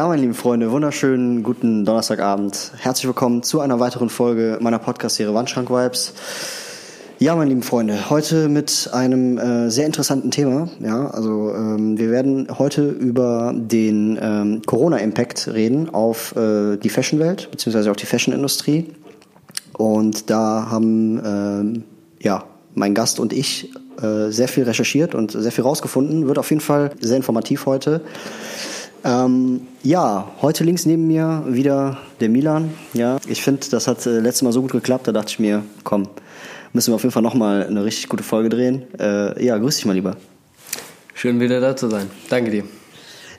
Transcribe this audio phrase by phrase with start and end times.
[0.00, 2.72] Ja, meine lieben Freunde, wunderschönen guten Donnerstagabend.
[2.78, 6.14] Herzlich willkommen zu einer weiteren Folge meiner Podcast-Serie Wandschrank Vibes.
[7.18, 10.70] Ja, meine lieben Freunde, heute mit einem äh, sehr interessanten Thema.
[10.80, 17.50] Ja, also ähm, wir werden heute über den ähm, Corona-Impact reden auf äh, die Fashion-Welt
[17.50, 18.86] beziehungsweise auf die Fashion-Industrie.
[19.74, 21.84] Und da haben ähm,
[22.18, 22.44] ja
[22.74, 26.26] mein Gast und ich äh, sehr viel recherchiert und sehr viel rausgefunden.
[26.26, 28.00] Wird auf jeden Fall sehr informativ heute.
[29.04, 32.74] Ähm, ja, heute links neben mir wieder der Milan.
[32.92, 35.08] Ja, ich finde, das hat äh, letztes Mal so gut geklappt.
[35.08, 36.08] Da dachte ich mir, komm,
[36.72, 38.82] müssen wir auf jeden Fall nochmal eine richtig gute Folge drehen.
[38.98, 40.16] Äh, ja, grüß dich mal lieber.
[41.14, 42.10] Schön wieder da zu sein.
[42.28, 42.64] Danke dir.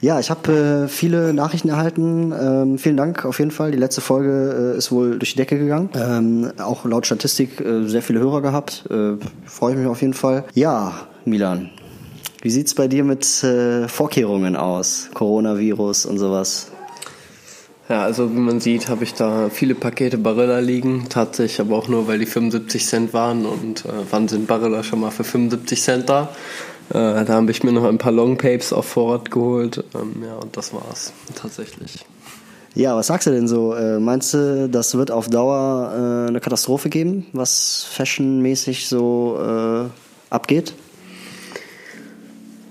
[0.02, 2.32] Ja, ich habe äh, viele Nachrichten erhalten.
[2.32, 3.70] Ähm, vielen Dank auf jeden Fall.
[3.70, 5.90] Die letzte Folge äh, ist wohl durch die Decke gegangen.
[5.94, 8.86] Ähm, auch laut Statistik äh, sehr viele Hörer gehabt.
[8.90, 10.44] Äh, Freue ich mich auf jeden Fall.
[10.56, 11.70] Ja, Milan,
[12.42, 15.10] wie sieht's bei dir mit äh, Vorkehrungen aus?
[15.14, 16.72] Coronavirus und sowas?
[17.88, 21.08] Ja, also wie man sieht, habe ich da viele Pakete Barilla liegen.
[21.10, 23.46] Tatsächlich aber auch nur, weil die 75 Cent waren.
[23.46, 26.30] Und äh, wann sind Barilla schon mal für 75 Cent da?
[26.90, 29.84] Äh, da habe ich mir noch ein paar Longpapes auf Vorrat geholt.
[29.94, 32.06] Ähm, ja, und das war's tatsächlich.
[32.74, 33.74] Ja, was sagst du denn so?
[33.74, 40.34] Äh, meinst du, das wird auf Dauer äh, eine Katastrophe geben, was fashionmäßig so äh,
[40.34, 40.74] abgeht?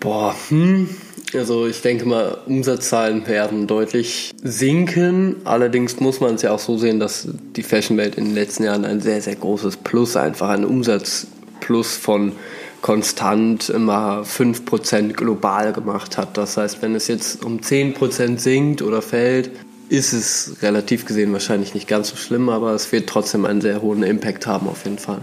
[0.00, 0.88] Boah, hm.
[1.34, 5.36] Also ich denke mal, Umsatzzahlen werden deutlich sinken.
[5.44, 8.84] Allerdings muss man es ja auch so sehen, dass die Fashionwelt in den letzten Jahren
[8.84, 12.32] ein sehr, sehr großes Plus, einfach ein Umsatzplus von
[12.80, 16.36] konstant immer 5% global gemacht hat.
[16.36, 19.50] Das heißt, wenn es jetzt um 10% sinkt oder fällt,
[19.90, 23.82] ist es relativ gesehen wahrscheinlich nicht ganz so schlimm, aber es wird trotzdem einen sehr
[23.82, 25.20] hohen Impact haben auf jeden Fall.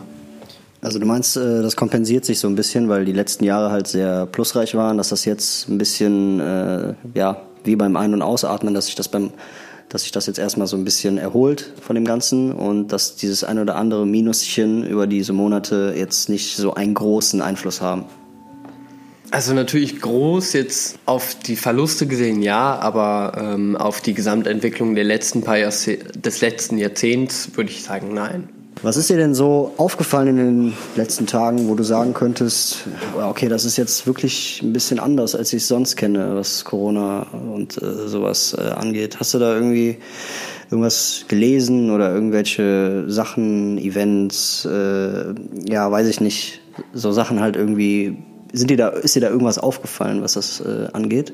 [0.87, 3.87] Also du meinst, äh, das kompensiert sich so ein bisschen, weil die letzten Jahre halt
[3.87, 8.73] sehr plusreich waren, dass das jetzt ein bisschen, äh, ja, wie beim Ein- und Ausatmen,
[8.73, 9.31] dass sich das beim,
[9.89, 13.43] dass sich das jetzt erstmal so ein bisschen erholt von dem Ganzen und dass dieses
[13.43, 18.05] ein oder andere Minuschen über diese Monate jetzt nicht so einen großen Einfluss haben.
[19.29, 25.03] Also natürlich groß jetzt auf die Verluste gesehen, ja, aber ähm, auf die Gesamtentwicklung der
[25.03, 28.47] letzten paar Jahrzeh des letzten Jahrzehnts würde ich sagen, nein.
[28.83, 32.85] Was ist dir denn so aufgefallen in den letzten Tagen, wo du sagen könntest,
[33.19, 37.25] okay, das ist jetzt wirklich ein bisschen anders, als ich es sonst kenne, was Corona
[37.51, 39.19] und äh, sowas äh, angeht?
[39.19, 39.97] Hast du da irgendwie
[40.69, 45.33] irgendwas gelesen oder irgendwelche Sachen, Events, äh,
[45.65, 46.61] ja, weiß ich nicht,
[46.93, 48.17] so Sachen halt irgendwie,
[48.53, 51.33] sind dir da, ist dir da irgendwas aufgefallen, was das äh, angeht?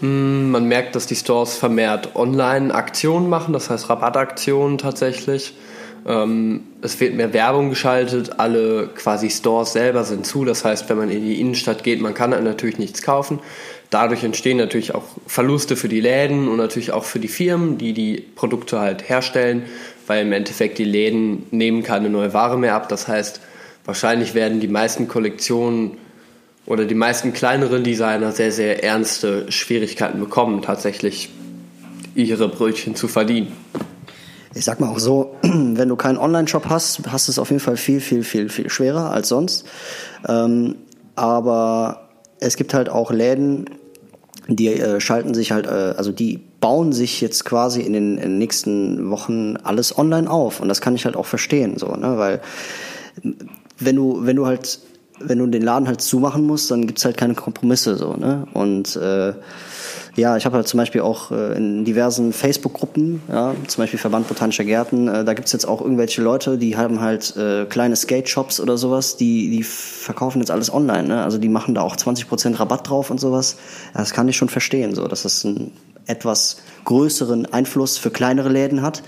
[0.00, 5.54] Hm, man merkt, dass die Stores vermehrt Online-Aktionen machen, das heißt Rabattaktionen tatsächlich.
[6.08, 10.46] Ähm, es wird mehr Werbung geschaltet, alle quasi Stores selber sind zu.
[10.46, 13.40] Das heißt, wenn man in die Innenstadt geht, man kann dann natürlich nichts kaufen.
[13.90, 17.92] Dadurch entstehen natürlich auch Verluste für die Läden und natürlich auch für die Firmen, die
[17.92, 19.64] die Produkte halt herstellen,
[20.06, 22.88] weil im Endeffekt die Läden nehmen keine neue Ware mehr ab.
[22.88, 23.40] Das heißt,
[23.84, 25.98] wahrscheinlich werden die meisten Kollektionen
[26.64, 31.30] oder die meisten kleineren Designer sehr, sehr ernste Schwierigkeiten bekommen, tatsächlich
[32.14, 33.52] ihre Brötchen zu verdienen
[34.58, 37.60] ich sag mal auch so, wenn du keinen Online-Shop hast, hast du es auf jeden
[37.60, 39.64] Fall viel, viel, viel, viel schwerer als sonst.
[40.28, 40.74] Ähm,
[41.14, 42.08] aber
[42.40, 43.66] es gibt halt auch Läden,
[44.48, 48.30] die äh, schalten sich halt, äh, also die bauen sich jetzt quasi in den, in
[48.30, 50.60] den, nächsten Wochen alles online auf.
[50.60, 52.18] Und das kann ich halt auch verstehen, so, ne?
[52.18, 52.40] Weil
[53.78, 54.80] wenn du, wenn du halt,
[55.20, 58.46] wenn du den Laden halt zumachen musst, dann gibt's halt keine Kompromisse, so, ne?
[58.54, 59.34] Und äh,
[60.18, 64.28] ja, ich habe halt zum Beispiel auch äh, in diversen Facebook-Gruppen, ja, zum Beispiel Verband
[64.28, 68.60] Botanischer Gärten, äh, da gibt's jetzt auch irgendwelche Leute, die haben halt äh, kleine Skate-Shops
[68.60, 71.08] oder sowas, die, die verkaufen jetzt alles online.
[71.08, 71.22] Ne?
[71.22, 73.56] Also die machen da auch 20% Rabatt drauf und sowas.
[73.94, 75.72] Das kann ich schon verstehen, so, dass das einen
[76.06, 79.02] etwas größeren Einfluss für kleinere Läden hat.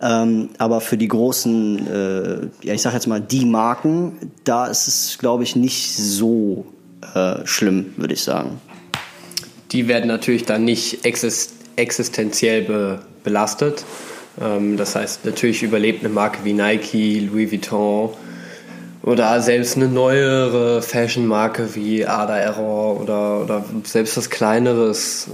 [0.00, 4.86] Ähm, aber für die großen, äh, ja, ich sag jetzt mal, die Marken, da ist
[4.86, 6.66] es, glaube ich, nicht so
[7.14, 8.60] äh, schlimm, würde ich sagen
[9.72, 13.84] die werden natürlich dann nicht existenziell be belastet.
[14.40, 18.10] Ähm, das heißt, natürlich überlebt eine Marke wie Nike, Louis Vuitton
[19.02, 25.28] oder selbst eine neuere Fashion-Marke wie Ada Error oder, oder selbst was kleineres,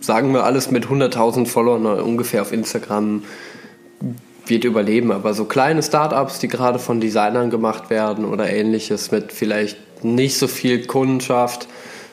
[0.00, 3.24] sagen wir alles mit 100.000 Followern ungefähr auf Instagram,
[4.46, 5.12] wird überleben.
[5.12, 10.36] Aber so kleine Startups, die gerade von Designern gemacht werden oder ähnliches mit vielleicht nicht
[10.36, 11.68] so viel Kundschaft,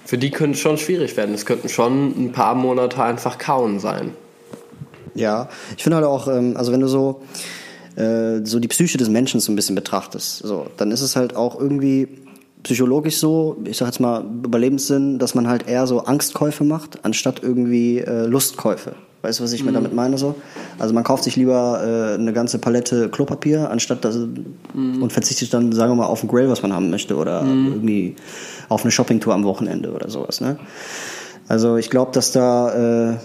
[0.06, 1.34] für die könnte es schon schwierig werden.
[1.34, 4.12] Es könnten schon ein paar Monate einfach kauen sein.
[5.16, 7.22] Ja, ich finde halt auch, ähm, also wenn du so,
[7.96, 11.36] äh, so die Psyche des Menschen so ein bisschen betrachtest, so, dann ist es halt
[11.36, 12.23] auch irgendwie
[12.64, 17.44] psychologisch so, ich sag jetzt mal Überlebenssinn, dass man halt eher so Angstkäufe macht, anstatt
[17.44, 18.96] irgendwie äh, Lustkäufe.
[19.22, 20.36] Weißt du, was ich mir damit meine so?
[20.80, 25.72] Also man kauft sich lieber äh, eine ganze Palette Klopapier, anstatt das und verzichtet dann,
[25.72, 28.18] sagen wir mal, auf ein Grill, was man haben möchte oder irgendwie
[28.68, 30.42] auf eine Shoppingtour am Wochenende oder sowas.
[30.42, 30.58] Ne?
[31.48, 33.18] Also ich glaube, dass da äh,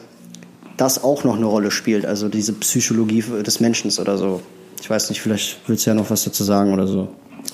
[0.77, 4.41] das auch noch eine Rolle spielt, also diese Psychologie des Menschen oder so.
[4.81, 7.09] Ich weiß nicht, vielleicht willst du ja noch was dazu sagen oder so.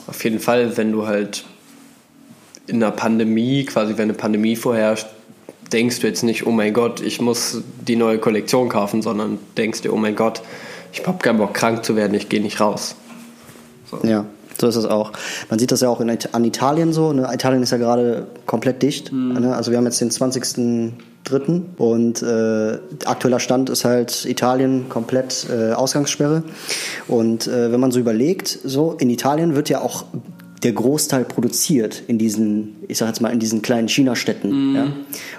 [0.07, 1.47] Auf jeden Fall, wenn du halt
[2.67, 5.07] in einer Pandemie, quasi wenn eine Pandemie vorherrscht,
[5.73, 9.83] denkst du jetzt nicht, oh mein Gott, ich muss die neue Kollektion kaufen, sondern denkst
[9.83, 10.43] dir, oh mein Gott,
[10.93, 12.95] ich habe keinen Bock krank zu werden, ich gehe nicht raus.
[13.91, 14.07] So.
[14.07, 14.25] Ja,
[14.61, 15.13] so ist es auch.
[15.51, 17.13] Man sieht das ja auch in, an Italien so.
[17.13, 17.29] Ne?
[17.33, 19.13] Italien ist ja gerade komplett dicht.
[19.13, 19.35] Mhm.
[19.35, 19.57] Ne?
[19.57, 21.63] Also wir haben jetzt den 20.03.
[21.77, 26.45] und äh, aktueller Stand ist halt Italien komplett äh, Ausgangssperre.
[27.09, 30.05] Und äh, wenn man so überlegt, so in Italien wird ja auch
[30.65, 34.73] der Großteil produziert in diesen, ich sag jetzt mal, in diesen kleinen China-Städten.
[34.73, 34.77] Mm.
[34.77, 34.87] Ja?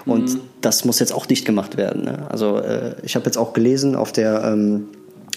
[0.06, 0.40] Und mm.
[0.60, 2.04] das muss jetzt auch dicht gemacht werden.
[2.04, 2.30] Ne?
[2.30, 4.88] Also äh, ich habe jetzt auch gelesen auf der, ähm,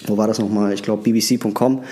[0.06, 0.72] wo war das nochmal?
[0.72, 1.82] Ich glaube bbc.com.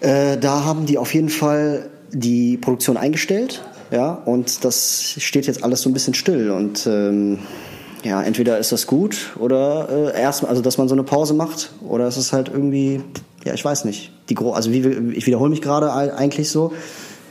[0.00, 3.62] Äh, da haben die auf jeden Fall die Produktion eingestellt.
[3.90, 6.50] Ja, und das steht jetzt alles so ein bisschen still.
[6.50, 7.40] Und ähm,
[8.04, 11.72] ja, entweder ist das gut oder äh, erstmal, also dass man so eine Pause macht,
[11.86, 13.02] oder ist es halt irgendwie
[13.44, 14.12] ja, ich weiß nicht.
[14.28, 14.80] Die Gro also wie,
[15.14, 16.72] ich wiederhole mich gerade eigentlich so.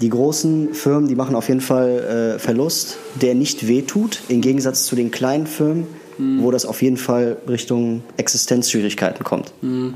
[0.02, 4.86] Die großen Firmen, die machen auf jeden Fall äh, Verlust, der nicht wehtut, im Gegensatz
[4.86, 6.42] zu den kleinen Firmen, mhm.
[6.42, 9.52] wo das auf jeden Fall Richtung Existenzschwierigkeiten kommt.
[9.62, 9.96] Mhm.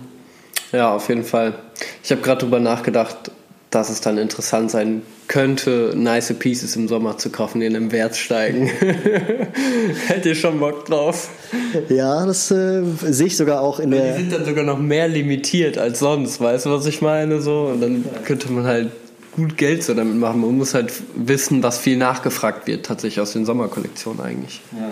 [0.74, 1.54] Ja, auf jeden Fall.
[2.04, 3.32] Ich habe gerade darüber nachgedacht,
[3.74, 7.92] dass es dann interessant sein könnte, nice Pieces im Sommer zu kaufen, die in den
[7.92, 8.68] Wert steigen.
[10.08, 11.30] Hättet ihr schon Bock drauf?
[11.90, 14.14] Ja, das äh, sehe ich sogar auch in Weil der.
[14.14, 17.42] Die sind dann sogar noch mehr limitiert als sonst, weißt du, was ich meine?
[17.42, 18.92] So, und dann könnte man halt
[19.36, 20.42] gut Geld so damit machen.
[20.42, 24.62] Man muss halt wissen, was viel nachgefragt wird, tatsächlich aus den Sommerkollektionen eigentlich.
[24.72, 24.92] Ja.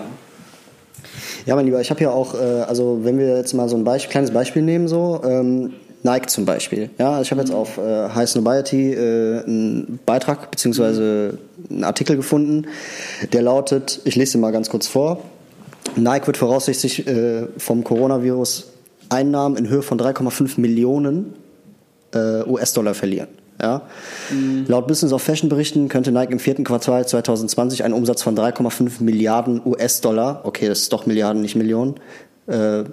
[1.44, 3.84] Ja, mein Lieber, ich habe ja auch, äh, also wenn wir jetzt mal so ein
[3.84, 6.90] Beispiel, kleines Beispiel nehmen, so, ähm, Nike zum Beispiel.
[6.98, 11.36] Ja, ich habe jetzt auf äh, High Snobiety äh, einen Beitrag bzw.
[11.70, 12.66] einen Artikel gefunden,
[13.32, 15.22] der lautet, ich lese ihn mal ganz kurz vor.
[15.96, 18.72] Nike wird voraussichtlich äh, vom Coronavirus
[19.08, 21.34] Einnahmen in Höhe von 3,5 Millionen
[22.14, 23.28] äh, US-Dollar verlieren.
[23.60, 23.82] Ja?
[24.30, 24.64] Mhm.
[24.66, 29.02] Laut Business of Fashion Berichten könnte Nike im vierten Quartal 2020 einen Umsatz von 3,5
[29.02, 31.94] Milliarden US-Dollar, okay, das ist doch Milliarden, nicht Millionen,
[32.46, 32.84] äh,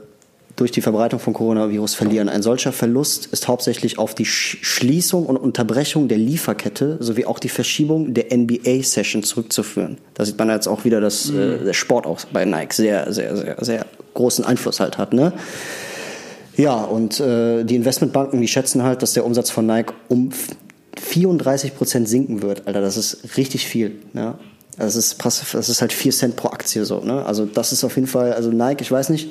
[0.60, 2.28] durch die Verbreitung von Coronavirus verlieren.
[2.30, 7.50] Ein solcher Verlust ist hauptsächlich auf die Schließung und Unterbrechung der Lieferkette sowie auch die
[7.50, 9.98] Verschiebung der NBA-Session zurückzuführen.
[10.16, 11.40] Da sieht man jetzt auch wieder, dass mhm.
[11.40, 15.14] äh, der Sport auch bei Nike sehr, sehr, sehr, sehr großen Einfluss halt hat.
[15.14, 15.32] Ne?
[16.58, 20.32] Ja, und äh, die Investmentbanken, die schätzen halt, dass der Umsatz von Nike um
[21.00, 22.68] 34 Prozent sinken wird.
[22.68, 23.94] Alter, das ist richtig viel.
[24.14, 24.38] Ja?
[24.80, 27.02] Das ist, das ist halt 4 Cent pro Aktie so.
[27.02, 27.26] Ne?
[27.26, 29.30] Also das ist auf jeden Fall, also Nike, ich weiß nicht,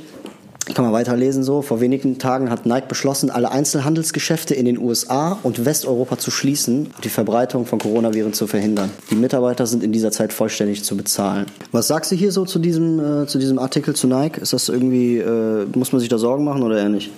[0.75, 1.63] kann man weiterlesen so.
[1.63, 6.87] Vor wenigen Tagen hat Nike beschlossen, alle Einzelhandelsgeschäfte in den USA und Westeuropa zu schließen
[6.95, 8.91] und die Verbreitung von Coronaviren zu verhindern.
[9.11, 11.47] Die Mitarbeiter sind in dieser Zeit vollständig zu bezahlen.
[11.73, 14.41] Was sagst du hier so zu diesem, äh, zu diesem Artikel zu Nike?
[14.41, 17.11] Ist das irgendwie, äh, muss man sich da Sorgen machen oder eher nicht?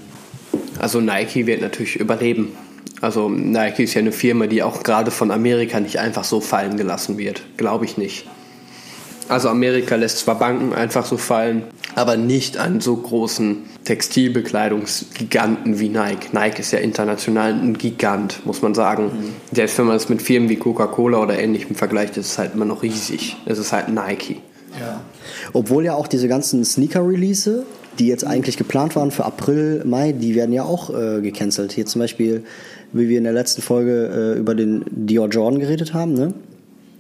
[0.79, 2.53] Also Nike wird natürlich überleben.
[3.01, 6.77] Also Nike ist ja eine Firma, die auch gerade von Amerika nicht einfach so fallen
[6.77, 7.43] gelassen wird.
[7.57, 8.27] Glaube ich nicht.
[9.29, 11.63] Also Amerika lässt zwar Banken einfach so fallen,
[11.95, 16.29] aber nicht einen so großen Textilbekleidungsgiganten wie Nike.
[16.33, 19.05] Nike ist ja international ein Gigant, muss man sagen.
[19.05, 19.55] Mhm.
[19.55, 22.65] Selbst wenn man es mit Firmen wie Coca-Cola oder ähnlichem vergleicht, ist es halt immer
[22.65, 23.37] noch riesig.
[23.47, 24.41] Es ist halt Nike.
[24.79, 25.01] Ja.
[25.53, 27.65] Obwohl ja auch diese ganzen Sneaker-Release,
[27.99, 31.73] die jetzt eigentlich geplant waren für April, Mai, die werden ja auch äh, gecancelt.
[31.73, 32.45] Hier zum Beispiel,
[32.93, 36.35] wie wir in der letzten Folge äh, über den Dior Jordan geredet haben, ne?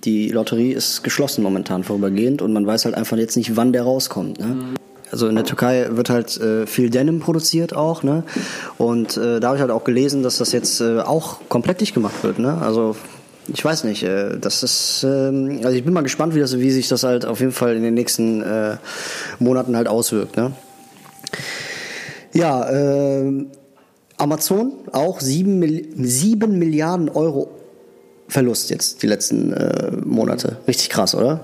[0.04, 3.82] die Lotterie ist geschlossen momentan vorübergehend und man weiß halt einfach jetzt nicht, wann der
[3.82, 4.40] rauskommt.
[4.40, 4.74] Ne?
[5.10, 8.22] Also in der Türkei wird halt äh, viel Denim produziert auch, ne?
[8.78, 11.94] Und äh, da habe ich halt auch gelesen, dass das jetzt äh, auch komplett dicht
[11.94, 12.58] gemacht wird, ne?
[12.60, 12.96] Also
[13.52, 16.70] ich weiß nicht, äh, das ist, ähm, also ich bin mal gespannt, wie, das, wie
[16.70, 18.76] sich das halt auf jeden Fall in den nächsten äh,
[19.38, 20.52] Monaten halt auswirkt, ne?
[22.32, 23.46] Ja, äh,
[24.16, 27.50] Amazon auch sieben, sieben Milliarden Euro
[28.28, 30.58] Verlust jetzt die letzten äh, Monate.
[30.68, 31.40] Richtig krass, oder?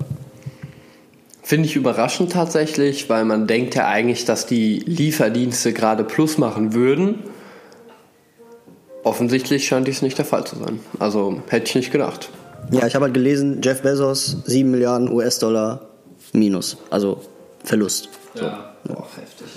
[1.47, 6.73] Finde ich überraschend tatsächlich, weil man denkt ja eigentlich, dass die Lieferdienste gerade Plus machen
[6.73, 7.23] würden.
[9.05, 10.81] Offensichtlich scheint dies nicht der Fall zu sein.
[10.99, 12.31] Also hätte ich nicht gedacht.
[12.69, 15.87] Ja, ich habe halt gelesen, Jeff Bezos 7 Milliarden US-Dollar
[16.33, 17.21] minus, also
[17.63, 18.09] Verlust.
[18.35, 18.43] So.
[18.43, 19.47] Ja, boah, heftig.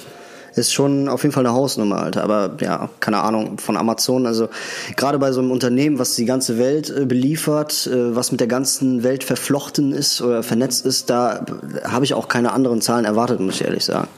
[0.55, 2.25] Ist schon auf jeden Fall eine Hausnummer, Alter.
[2.25, 4.27] Aber ja, keine Ahnung, von Amazon.
[4.27, 4.49] Also
[4.97, 8.49] gerade bei so einem Unternehmen, was die ganze Welt äh, beliefert, äh, was mit der
[8.49, 11.45] ganzen Welt verflochten ist oder vernetzt ist, da
[11.85, 14.09] habe ich auch keine anderen Zahlen erwartet, muss ich ehrlich sagen.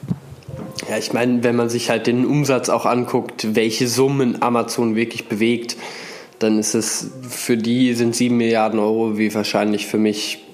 [0.88, 5.28] Ja, ich meine, wenn man sich halt den Umsatz auch anguckt, welche Summen Amazon wirklich
[5.28, 5.76] bewegt,
[6.38, 10.44] dann ist es für die sind 7 Milliarden Euro wie wahrscheinlich für mich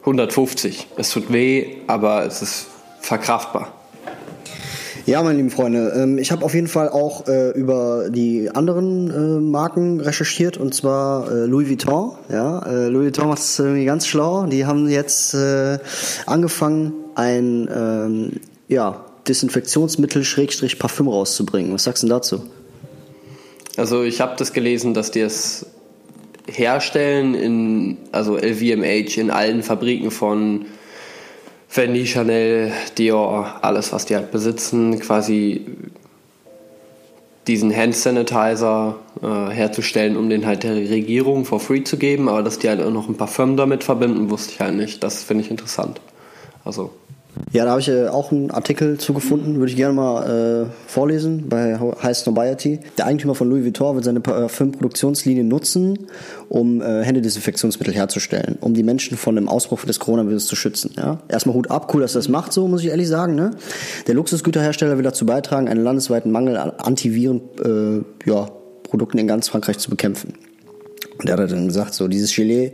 [0.00, 0.88] 150.
[0.96, 2.66] Es tut weh, aber es ist
[3.00, 3.77] verkraftbar.
[5.08, 9.08] Ja, meine lieben Freunde, ähm, ich habe auf jeden Fall auch äh, über die anderen
[9.10, 12.12] äh, Marken recherchiert und zwar äh, Louis Vuitton.
[12.28, 14.44] Ja, Louis Vuitton macht es irgendwie ganz schlau.
[14.44, 15.34] Die haben jetzt
[16.26, 18.32] angefangen, ein ähm,
[18.68, 21.72] ja, Desinfektionsmittel Schrägstrich Parfüm rauszubringen.
[21.72, 22.42] Was sagst du dazu?
[23.78, 25.64] Also ich habe das gelesen, dass die es
[26.46, 30.66] herstellen in also LVMH in allen Fabriken von
[31.68, 35.66] Fendi, Chanel, Dior, alles, was die halt besitzen, quasi
[37.46, 42.42] diesen Hand Sanitizer äh, herzustellen, um den halt der Regierung for free zu geben, aber
[42.42, 45.02] dass die halt auch noch ein Parfüm damit verbinden, wusste ich halt nicht.
[45.02, 46.00] Das finde ich interessant.
[46.64, 46.90] Also
[47.52, 51.48] ja, da habe ich äh, auch einen Artikel zugefunden, würde ich gerne mal äh, vorlesen
[51.48, 52.80] bei High Snobiety.
[52.98, 56.06] Der Eigentümer von Louis Vuitton wird seine Parfümproduktionslinie nutzen,
[56.48, 60.92] um äh, Händedesinfektionsmittel herzustellen, um die Menschen von dem Ausbruch des Coronavirus zu schützen.
[60.96, 61.20] Ja?
[61.28, 63.34] Erstmal Hut ab, cool, dass er das macht, so muss ich ehrlich sagen.
[63.34, 63.52] Ne?
[64.06, 69.78] Der Luxusgüterhersteller will dazu beitragen, einen landesweiten Mangel an Antivirenprodukten äh, ja, in ganz Frankreich
[69.78, 70.34] zu bekämpfen.
[71.18, 72.72] Und er hat dann gesagt, so dieses Gelee,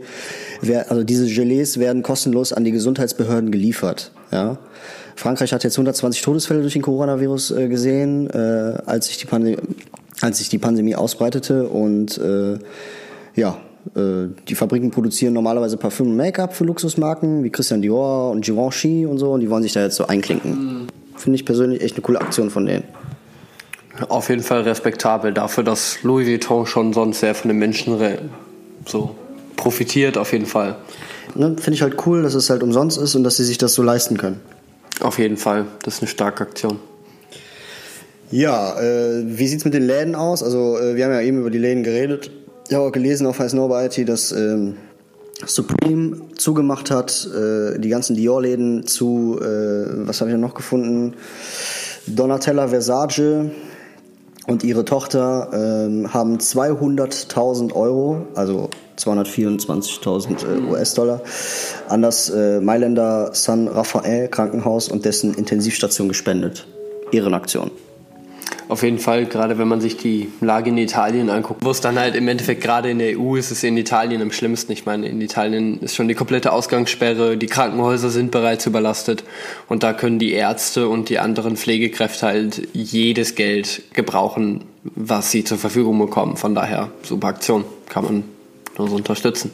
[0.87, 4.11] also diese Gelees werden kostenlos an die Gesundheitsbehörden geliefert.
[4.35, 4.57] Ja.
[5.15, 9.57] Frankreich hat jetzt 120 Todesfälle durch den Coronavirus äh, gesehen, äh, als sich die Pandemie,
[10.19, 12.59] als sich die Pandemie ausbreitete und äh,
[13.33, 13.57] ja,
[13.95, 19.05] äh, die Fabriken produzieren normalerweise Parfüm und Make-up für Luxusmarken wie Christian Dior und Givenchy
[19.05, 20.51] und so und die wollen sich da jetzt so einklinken.
[20.51, 20.87] Mhm.
[21.15, 22.83] Finde ich persönlich echt eine coole Aktion von denen.
[24.09, 27.97] Auf jeden Fall respektabel dafür, dass Louis Vuitton schon sonst sehr von den Menschen
[28.85, 29.15] so
[29.55, 30.75] profitiert, auf jeden Fall.
[31.33, 33.73] Ne, Finde ich halt cool, dass es halt umsonst ist und dass sie sich das
[33.73, 34.39] so leisten können.
[35.01, 36.79] Auf jeden Fall, das ist eine starke Aktion.
[38.31, 40.43] Ja, äh, wie es mit den Läden aus?
[40.43, 42.31] Also äh, wir haben ja eben über die Läden geredet.
[42.67, 44.75] Ich habe auch gelesen auf High Snowbite, dass ähm,
[45.45, 51.13] Supreme zugemacht hat, äh, die ganzen Dior-Läden zu, äh, was habe ich noch gefunden?
[52.07, 53.51] Donatella Versace,
[54.47, 61.21] und ihre Tochter ähm, haben 200.000 Euro, also 224.000 äh, US-Dollar,
[61.89, 66.67] an das äh, Mailänder San Rafael Krankenhaus und dessen Intensivstation gespendet.
[67.11, 67.71] Ehrenaktion.
[68.67, 71.99] Auf jeden Fall, gerade wenn man sich die Lage in Italien anguckt, wo es dann
[71.99, 74.71] halt im Endeffekt gerade in der EU ist, ist es in Italien am schlimmsten.
[74.71, 79.23] Ich meine, in Italien ist schon die komplette Ausgangssperre, die Krankenhäuser sind bereits überlastet
[79.69, 85.43] und da können die Ärzte und die anderen Pflegekräfte halt jedes Geld gebrauchen, was sie
[85.43, 86.35] zur Verfügung bekommen.
[86.35, 88.23] Von daher, super Aktion, kann man
[88.77, 89.51] nur so unterstützen.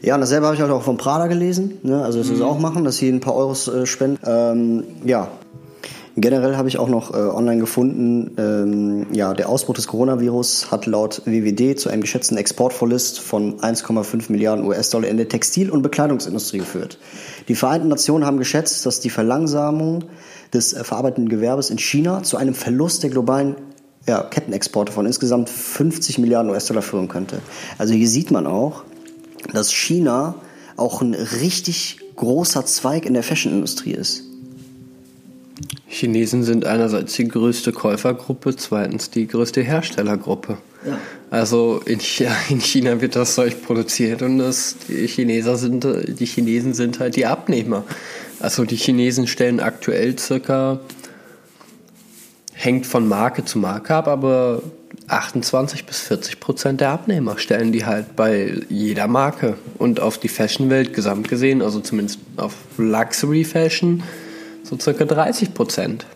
[0.00, 1.78] Ja, und dasselbe habe ich halt auch von Prada gelesen.
[1.82, 2.02] Ne?
[2.02, 2.46] Also, dass sie es mhm.
[2.46, 4.18] auch machen, dass sie ein paar Euros äh, spenden.
[4.26, 5.28] Ähm, ja,
[6.16, 10.86] Generell habe ich auch noch äh, online gefunden, ähm, ja, der Ausbruch des Coronavirus hat
[10.86, 16.58] laut WWD zu einem geschätzten Exportverlust von 1,5 Milliarden US-Dollar in der Textil- und Bekleidungsindustrie
[16.58, 16.98] geführt.
[17.48, 20.04] Die Vereinten Nationen haben geschätzt, dass die Verlangsamung
[20.52, 23.56] des äh, verarbeitenden Gewerbes in China zu einem Verlust der globalen
[24.06, 27.40] ja, Kettenexporte von insgesamt 50 Milliarden US-Dollar führen könnte.
[27.76, 28.84] Also hier sieht man auch,
[29.52, 30.36] dass China
[30.76, 34.24] auch ein richtig großer Zweig in der Fashion-Industrie ist.
[35.94, 40.58] Chinesen sind einerseits die größte Käufergruppe, zweitens die größte Herstellergruppe.
[40.84, 40.98] Ja.
[41.30, 45.86] Also in China, in China, wird das Zeug produziert und das, die, Chineser sind,
[46.18, 47.84] die Chinesen sind halt die Abnehmer.
[48.40, 50.80] Also die Chinesen stellen aktuell circa,
[52.52, 54.62] hängt von Marke zu Marke ab, aber
[55.06, 59.56] 28 bis 40 Prozent der Abnehmer stellen die halt bei jeder Marke.
[59.78, 64.02] Und auf die Fashion-Welt gesamt gesehen, also zumindest auf Luxury Fashion,
[64.64, 66.06] so circa 30 Prozent.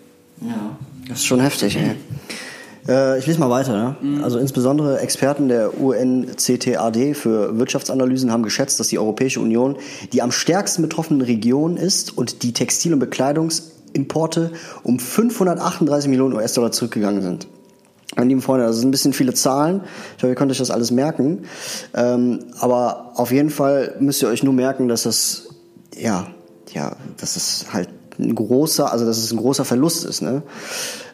[0.41, 0.77] Ja,
[1.09, 1.97] das ist schon heftig, ey.
[2.89, 3.73] Äh, ich lese mal weiter.
[3.73, 3.97] Ne?
[4.01, 4.25] Mhm.
[4.25, 9.77] Also insbesondere Experten der UNCTAD für Wirtschaftsanalysen haben geschätzt, dass die Europäische Union
[10.13, 14.53] die am stärksten betroffene Region ist und die Textil- und Bekleidungsimporte
[14.83, 17.47] um 538 Millionen US-Dollar zurückgegangen sind.
[18.17, 19.83] Meine lieben Freunde, das sind ein bisschen viele Zahlen.
[20.17, 21.45] Ich hoffe, ihr könnt euch das alles merken.
[21.95, 25.51] Ähm, aber auf jeden Fall müsst ihr euch nur merken, dass das,
[25.95, 26.27] ja,
[26.73, 30.23] ja, dass das halt ein großer, also dass es ein großer Verlust ist.
[30.23, 30.43] Ne?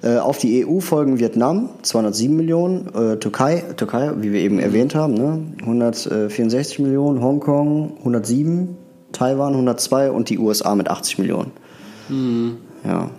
[0.02, 4.94] Äh, auf die EU folgen Vietnam, 207 Millionen, äh, Türkei, Türkei, wie wir eben erwähnt
[4.94, 5.40] haben, ne?
[5.60, 8.76] 164 Millionen, Hongkong 107,
[9.12, 11.52] Taiwan 102 und die USA mit 80 Millionen.
[12.08, 12.56] Mhm.
[12.84, 13.10] Ja.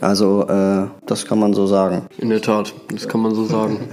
[0.00, 2.02] Also, äh, das kann man so sagen.
[2.18, 3.78] In der Tat, das kann man so sagen.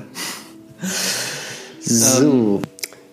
[1.88, 2.24] So.
[2.24, 2.60] Ähm,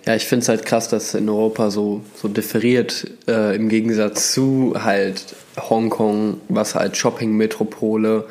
[0.06, 4.32] ja, ich finde es halt krass, dass in Europa so, so differiert äh, im Gegensatz
[4.32, 8.26] zu halt Hongkong, was halt Shopping-Metropole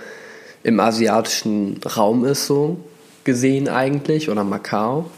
[0.64, 2.78] im asiatischen Raum ist, so
[3.24, 5.10] gesehen eigentlich, oder Macau.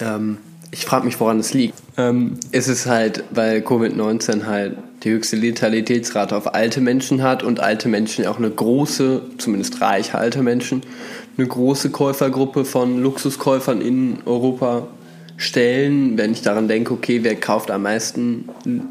[0.00, 0.38] Ähm,
[0.70, 1.74] ich frage mich, woran es liegt.
[1.96, 7.60] Ähm, ist es halt, weil Covid-19 halt die höchste Letalitätsrate auf alte Menschen hat und
[7.60, 10.82] alte Menschen auch eine große, zumindest reiche alte Menschen,
[11.36, 14.88] eine große Käufergruppe von Luxuskäufern in Europa
[15.38, 18.48] stellen, wenn ich daran denke, okay, wer kauft am meisten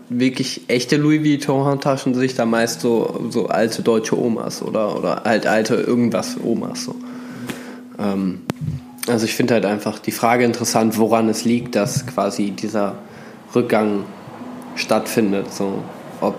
[0.08, 5.46] wirklich echte Louis Vuitton-Handtaschen, sich da meist so, so alte deutsche Omas oder, oder halt
[5.46, 6.86] alte irgendwas Omas.
[6.86, 6.96] So.
[8.00, 8.44] Ähm,
[9.08, 12.96] also ich finde halt einfach die Frage interessant, woran es liegt, dass quasi dieser
[13.54, 14.06] Rückgang
[14.76, 15.54] stattfindet.
[15.54, 15.84] So,
[16.22, 16.36] ob,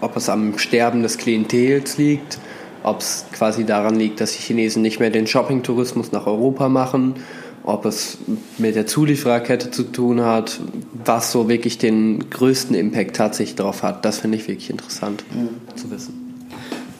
[0.00, 2.38] ob es am Sterben des Klientels liegt,
[2.82, 7.16] ob es quasi daran liegt, dass die Chinesen nicht mehr den Shopping-Tourismus nach Europa machen,
[7.64, 8.18] ob es
[8.58, 10.60] mit der Zuliefererkette zu tun hat,
[11.04, 14.04] was so wirklich den größten Impact tatsächlich darauf hat.
[14.04, 15.76] Das finde ich wirklich interessant mhm.
[15.76, 16.22] zu wissen.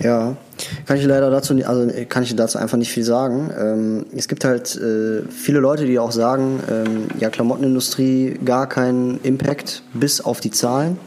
[0.00, 0.37] Ja,
[0.87, 3.52] kann ich leider dazu, also kann ich dazu einfach nicht viel sagen.
[3.57, 9.21] Ähm, es gibt halt äh, viele Leute, die auch sagen, ähm, ja, Klamottenindustrie gar keinen
[9.23, 10.99] Impact bis auf die Zahlen.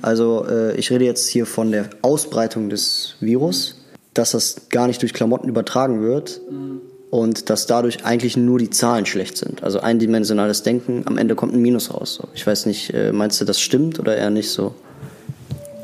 [0.00, 3.76] Also äh, ich rede jetzt hier von der Ausbreitung des Virus,
[4.14, 6.80] dass das gar nicht durch Klamotten übertragen wird mhm.
[7.10, 9.62] Und dass dadurch eigentlich nur die Zahlen schlecht sind.
[9.62, 12.14] Also eindimensionales Denken, am Ende kommt ein Minus raus.
[12.14, 12.28] So.
[12.34, 14.74] Ich weiß nicht, äh, meinst du, das stimmt oder eher nicht so?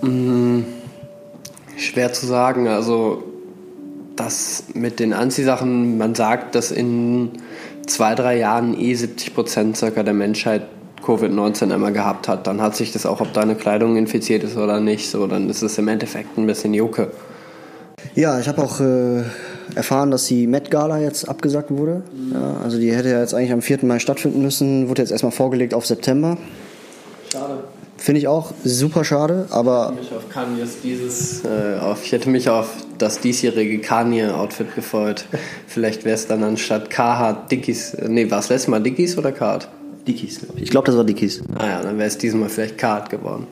[0.02, 0.64] Mhm.
[1.76, 2.68] Schwer zu sagen.
[2.68, 3.24] Also
[4.14, 7.32] das mit den Anziehsachen, man sagt, dass in
[7.86, 10.62] zwei, drei Jahren eh 70 Prozent circa der Menschheit
[11.04, 12.46] Covid-19 einmal gehabt hat.
[12.46, 15.62] Dann hat sich das auch, ob deine Kleidung infiziert ist oder nicht, so, dann ist
[15.62, 17.10] es im Endeffekt ein bisschen Jucke.
[18.14, 19.22] Ja, ich habe auch äh,
[19.74, 22.02] erfahren, dass die Met Gala jetzt abgesagt wurde.
[22.32, 23.78] Ja, also die hätte ja jetzt eigentlich am 4.
[23.82, 26.38] Mai stattfinden müssen, wurde jetzt erstmal vorgelegt auf September.
[27.32, 27.64] Schade.
[27.98, 29.94] Finde ich auch super schade, aber.
[30.00, 35.24] Ich, auf Kanye's dieses, äh, auf, ich hätte mich auf das diesjährige Kanye-Outfit gefreut.
[35.66, 37.96] Vielleicht wäre es dann anstatt Carhartt Dickies.
[38.06, 39.68] Nee, war es letztes Mal Dickies oder Carhartt?
[40.06, 40.64] Dickies, glaube ich.
[40.64, 41.42] Ich glaube, das war Dickies.
[41.56, 43.46] Ah ja, dann wäre es diesmal vielleicht Carhartt geworden.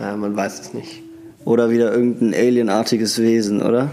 [0.00, 1.02] Ja, man weiß es nicht.
[1.48, 3.92] Oder wieder irgendein alienartiges Wesen, oder?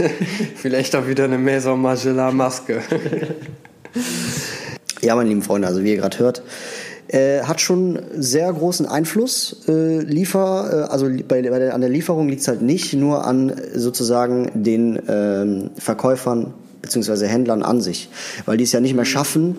[0.56, 2.82] vielleicht auch wieder eine Maison Margiela Maske.
[5.00, 6.42] ja, meine lieben Freunde, also wie ihr gerade hört,
[7.06, 9.64] äh, hat schon sehr großen Einfluss.
[9.68, 13.24] Äh, Liefer, äh, also bei, bei der, an der Lieferung liegt es halt nicht nur
[13.24, 17.28] an sozusagen den ähm, Verkäufern bzw.
[17.28, 18.08] Händlern an sich,
[18.44, 19.58] weil die es ja nicht mehr schaffen,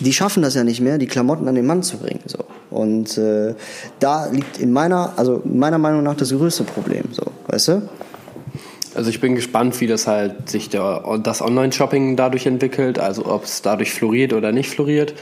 [0.00, 2.20] die schaffen das ja nicht mehr, die Klamotten an den Mann zu bringen.
[2.26, 2.38] So.
[2.70, 3.54] Und äh,
[4.00, 7.82] da liegt in meiner, also meiner Meinung nach das größte Problem, so, weißt du?
[8.94, 13.44] Also ich bin gespannt, wie das halt sich der, das Online-Shopping dadurch entwickelt, also ob
[13.44, 15.14] es dadurch floriert oder nicht floriert.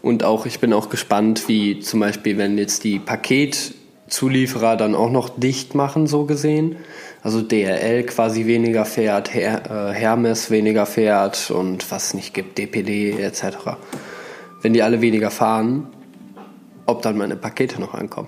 [0.00, 5.10] Und auch, ich bin auch gespannt, wie zum Beispiel, wenn jetzt die Paketzulieferer dann auch
[5.10, 6.76] noch dicht machen, so gesehen.
[7.22, 13.20] Also DRL quasi weniger fährt, Her äh, Hermes weniger fährt und was nicht gibt, DPD
[13.20, 13.42] etc.
[14.66, 15.86] Wenn die alle weniger fahren,
[16.86, 18.26] ob dann meine Pakete noch ankommen.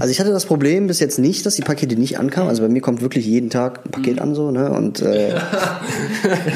[0.00, 2.48] Also ich hatte das Problem bis jetzt nicht, dass die Pakete nicht ankamen.
[2.48, 4.72] Also bei mir kommt wirklich jeden Tag ein Paket an so, ne?
[4.72, 5.36] Und äh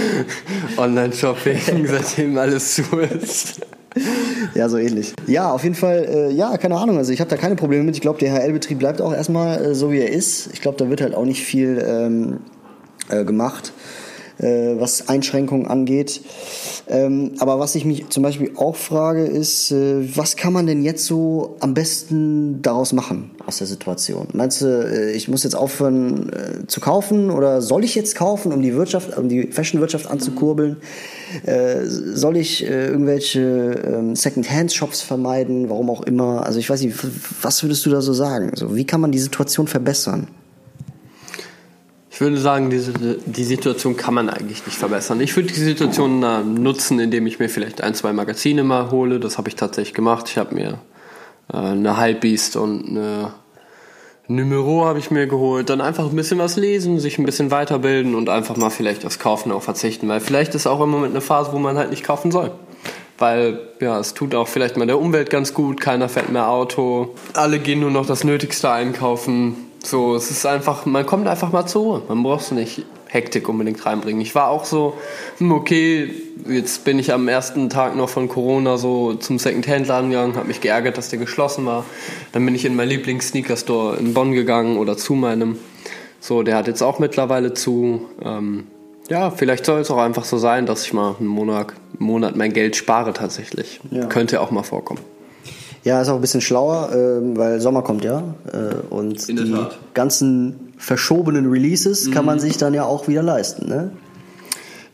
[0.77, 3.61] Online-Shopping, seitdem alles zu ist.
[4.57, 5.14] ja, so ähnlich.
[5.29, 6.99] Ja, auf jeden Fall, äh, ja, keine Ahnung.
[6.99, 7.95] Also ich habe da keine Probleme mit.
[7.95, 10.49] Ich glaube, der HL-Betrieb bleibt auch erstmal äh, so, wie er ist.
[10.55, 12.40] Ich glaube, da wird halt auch nicht viel ähm,
[13.11, 13.73] äh, gemacht,
[14.38, 16.21] äh, was Einschränkungen angeht.
[16.88, 20.83] Ähm, aber was ich mich zum Beispiel auch frage, ist, äh, was kann man denn
[20.83, 24.29] jetzt so am besten daraus machen aus der Situation?
[24.33, 28.53] Meinst du, äh, ich muss jetzt aufhören äh, zu kaufen oder soll ich jetzt kaufen,
[28.53, 30.79] um die Wirtschaft, um die Fashion-Wirtschaft anzukurbeln?
[31.47, 35.71] Äh, soll ich äh, irgendwelche ähm, Second-Hand-Shops vermeiden?
[35.71, 36.45] Warum auch immer?
[36.45, 36.97] Also ich weiß nicht,
[37.42, 38.53] was würdest du da so sagen?
[38.55, 40.29] So, wie kann man die Situation verbessern?
[42.22, 42.92] Ich würde sagen, diese,
[43.26, 45.20] die Situation kann man eigentlich nicht verbessern.
[45.20, 49.18] Ich würde die Situation äh, nutzen, indem ich mir vielleicht ein, zwei Magazine mal hole.
[49.18, 50.28] Das habe ich tatsächlich gemacht.
[50.28, 50.78] Ich habe mir
[51.52, 53.32] äh, eine Hypebeast und eine
[54.28, 55.68] Numero habe ich mir geholt.
[55.68, 59.18] Dann einfach ein bisschen was lesen, sich ein bisschen weiterbilden und einfach mal vielleicht aufs
[59.18, 60.06] Kaufen auch verzichten.
[60.06, 62.52] Weil vielleicht ist auch im Moment eine Phase, wo man halt nicht kaufen soll.
[63.18, 65.80] Weil, ja, es tut auch vielleicht mal der Umwelt ganz gut.
[65.80, 67.16] Keiner fährt mehr Auto.
[67.35, 71.66] Alle gehen nur noch das Nötigste einkaufen so, es ist einfach, man kommt einfach mal
[71.66, 72.03] zur Ruhe.
[72.09, 74.23] Man braucht nicht Hektik unbedingt reinbringen.
[74.23, 74.95] Ich war auch so,
[75.38, 76.11] hm, okay,
[76.49, 80.61] jetzt bin ich am ersten Tag noch von Corona so zum Second-Hand-Laden gegangen, habe mich
[80.61, 81.85] geärgert, dass der geschlossen war.
[82.33, 85.59] Dann bin ich in meinen Lieblings-Sneaker-Store in Bonn gegangen oder zu meinem.
[86.21, 88.09] So, der hat jetzt auch mittlerweile zu.
[88.25, 88.66] Ähm,
[89.09, 92.37] ja, vielleicht soll es auch einfach so sein, dass ich mal einen Monat, einen Monat
[92.37, 93.81] mein Geld spare tatsächlich.
[93.90, 94.07] Ja.
[94.07, 95.01] Könnte auch mal vorkommen.
[95.85, 98.23] Ja, ist auch ein bisschen schlauer, äh, weil Sommer kommt ja.
[98.53, 99.79] Äh, und die Tat.
[99.95, 102.12] ganzen verschobenen Releases mhm.
[102.12, 103.68] kann man sich dann ja auch wieder leisten.
[103.68, 103.90] Ne?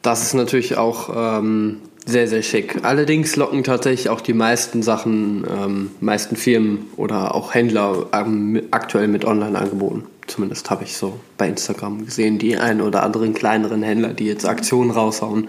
[0.03, 2.85] Das ist natürlich auch ähm, sehr, sehr schick.
[2.85, 9.09] Allerdings locken tatsächlich auch die meisten Sachen, ähm, meisten Firmen oder auch Händler ähm, aktuell
[9.09, 10.05] mit Online-Angeboten.
[10.27, 14.47] Zumindest habe ich so bei Instagram gesehen, die ein oder anderen kleineren Händler, die jetzt
[14.47, 15.49] Aktionen raushauen,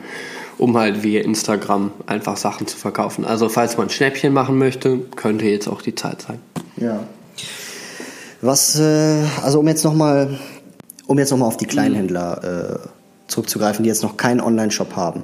[0.59, 3.25] um halt via Instagram einfach Sachen zu verkaufen.
[3.25, 6.39] Also falls man Schnäppchen machen möchte, könnte jetzt auch die Zeit sein.
[6.77, 6.99] Ja.
[8.41, 10.39] Was, äh, also um jetzt nochmal,
[11.07, 12.87] um jetzt auf die Kleinhändler äh,
[13.27, 15.23] zurückzugreifen, die jetzt noch keinen Online-Shop haben.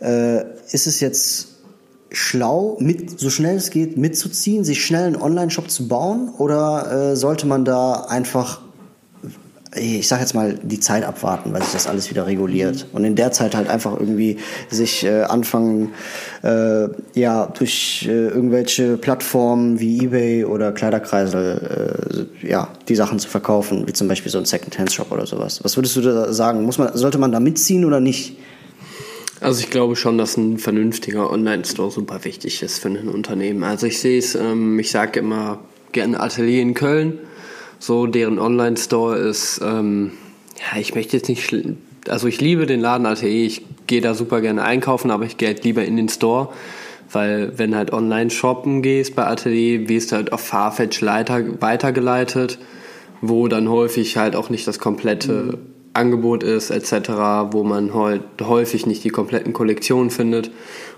[0.00, 1.48] Äh, ist es jetzt
[2.10, 6.30] schlau, mit, so schnell es geht, mitzuziehen, sich schnell einen Online-Shop zu bauen?
[6.38, 8.60] Oder äh, sollte man da einfach,
[9.76, 12.86] ich sag jetzt mal, die Zeit abwarten, weil sich das alles wieder reguliert?
[12.92, 15.92] Und in der Zeit halt einfach irgendwie sich äh, anfangen,
[16.42, 23.28] äh, ja, durch äh, irgendwelche Plattformen wie Ebay oder Kleiderkreisel, äh, ja, die Sachen zu
[23.28, 25.60] verkaufen, wie zum Beispiel so ein Second-Hand-Shop oder sowas.
[25.62, 26.64] Was würdest du da sagen?
[26.64, 28.36] Muss man, sollte man da mitziehen oder nicht?
[29.40, 33.62] Also ich glaube schon, dass ein vernünftiger Online-Store super wichtig ist für ein Unternehmen.
[33.62, 35.60] Also ich sehe es, ähm, ich sage immer
[35.92, 37.18] gerne Atelier in Köln.
[37.80, 40.12] So, deren Online-Store ist, ähm,
[40.58, 41.52] ja, ich möchte jetzt nicht,
[42.08, 45.48] also ich liebe den Laden Atelier, ich gehe da super gerne einkaufen, aber ich gehe
[45.48, 46.50] halt lieber in den Store,
[47.10, 52.58] weil wenn halt online shoppen gehst bei Atelier, wirst du halt auf Farfetch weitergeleitet,
[53.22, 55.58] wo dann häufig halt auch nicht das komplette mhm
[55.92, 57.10] Angebot ist etc.,
[57.50, 60.50] wo man häufig nicht die kompletten Kollektionen findet.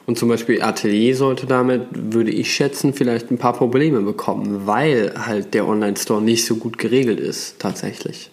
[0.07, 5.15] Und zum Beispiel Atelier sollte damit, würde ich schätzen, vielleicht ein paar Probleme bekommen, weil
[5.27, 8.31] halt der Online-Store nicht so gut geregelt ist, tatsächlich.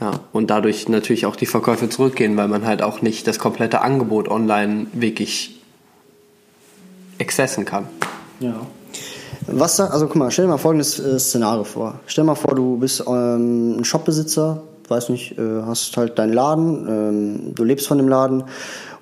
[0.00, 3.80] Ja, und dadurch natürlich auch die Verkäufe zurückgehen, weil man halt auch nicht das komplette
[3.80, 5.60] Angebot online wirklich
[7.18, 7.86] excessen kann.
[8.40, 8.66] Ja.
[9.46, 12.00] Was, also guck mal, stell dir mal folgendes äh, Szenario vor.
[12.06, 16.32] Stell dir mal vor, du bist ähm, ein Shopbesitzer, weiß nicht, äh, hast halt deinen
[16.32, 18.44] Laden, ähm, du lebst von dem Laden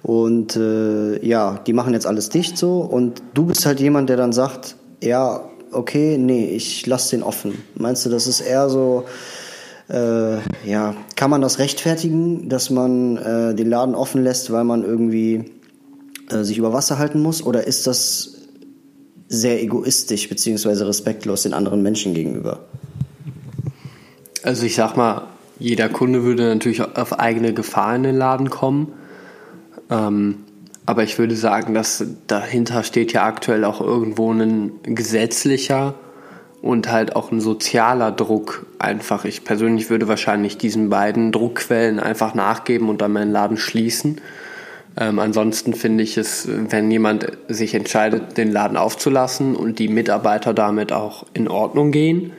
[0.05, 4.19] und äh, ja, die machen jetzt alles dicht so und du bist halt jemand, der
[4.19, 5.41] dann sagt, ja,
[5.73, 7.65] okay, nee, ich lasse den offen.
[7.75, 9.05] Meinst du, das ist eher so,
[9.89, 10.37] äh,
[10.69, 15.47] ja, kann man das rechtfertigen, dass man äh, den Laden offen lässt, weil man irgendwie
[16.31, 17.43] äh, sich über Wasser halten muss?
[17.43, 18.35] Oder ist das
[19.29, 22.61] sehr egoistisch beziehungsweise respektlos den anderen Menschen gegenüber?
[24.43, 28.93] Also ich sag mal, jeder Kunde würde natürlich auf eigene Gefahr in den Laden kommen.
[29.91, 30.45] Ähm,
[30.87, 35.95] aber ich würde sagen, dass dahinter steht ja aktuell auch irgendwo ein gesetzlicher
[36.61, 38.67] und halt auch ein sozialer Druck.
[38.79, 44.21] Einfach, ich persönlich würde wahrscheinlich diesen beiden Druckquellen einfach nachgeben und dann meinen Laden schließen.
[44.97, 50.55] Ähm, ansonsten finde ich es, wenn jemand sich entscheidet, den Laden aufzulassen und die Mitarbeiter
[50.55, 52.33] damit auch in Ordnung gehen,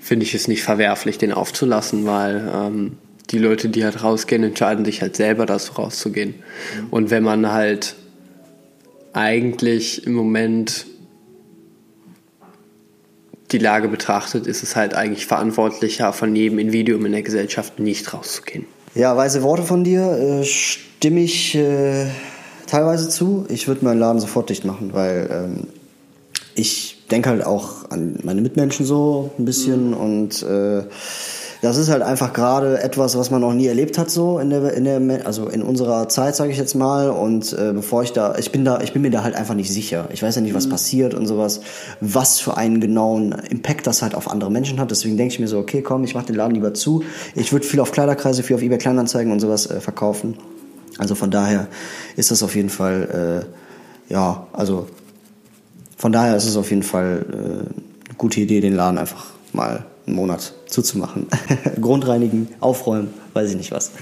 [0.00, 2.98] finde ich es nicht verwerflich, den aufzulassen, weil ähm,
[3.32, 6.34] die Leute, die halt rausgehen, entscheiden sich halt selber dazu rauszugehen.
[6.36, 6.86] Mhm.
[6.90, 7.96] Und wenn man halt
[9.12, 10.86] eigentlich im Moment
[13.50, 18.12] die Lage betrachtet, ist es halt eigentlich verantwortlicher, von jedem Individuum in der Gesellschaft nicht
[18.12, 18.66] rauszugehen.
[18.94, 22.06] Ja, weise Worte von dir, äh, stimme ich äh,
[22.66, 23.46] teilweise zu.
[23.48, 25.66] Ich würde meinen Laden sofort dicht machen, weil ähm,
[26.54, 29.96] ich denke halt auch an meine Mitmenschen so ein bisschen mhm.
[29.96, 30.84] und äh,
[31.62, 34.74] das ist halt einfach gerade etwas, was man noch nie erlebt hat so in der
[34.74, 38.36] in der also in unserer Zeit sage ich jetzt mal und äh, bevor ich da
[38.36, 40.08] ich bin da ich bin mir da halt einfach nicht sicher.
[40.12, 40.70] Ich weiß ja nicht, was mhm.
[40.70, 41.60] passiert und sowas,
[42.00, 44.90] was für einen genauen Impact das halt auf andere Menschen hat.
[44.90, 47.04] Deswegen denke ich mir so, okay, komm, ich mache den Laden lieber zu.
[47.36, 50.36] Ich würde viel auf Kleiderkreise, viel auf eBay Kleinanzeigen und sowas äh, verkaufen.
[50.98, 51.68] Also von daher
[52.16, 54.88] ist das auf jeden Fall äh, ja, also
[55.96, 59.84] von daher ist es auf jeden Fall äh, eine gute Idee, den Laden einfach mal
[60.06, 61.26] einen Monat zuzumachen.
[61.80, 63.92] Grundreinigen, aufräumen, weiß ich nicht was.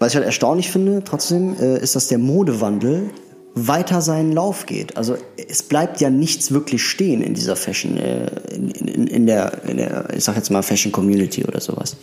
[0.00, 3.10] Was ich halt erstaunlich finde, trotzdem, äh, ist, dass der Modewandel
[3.54, 4.96] weiter seinen Lauf geht.
[4.96, 5.16] Also
[5.48, 9.78] es bleibt ja nichts wirklich stehen in dieser Fashion, äh, in, in, in, der, in
[9.78, 11.96] der, ich sag jetzt mal Fashion Community oder sowas.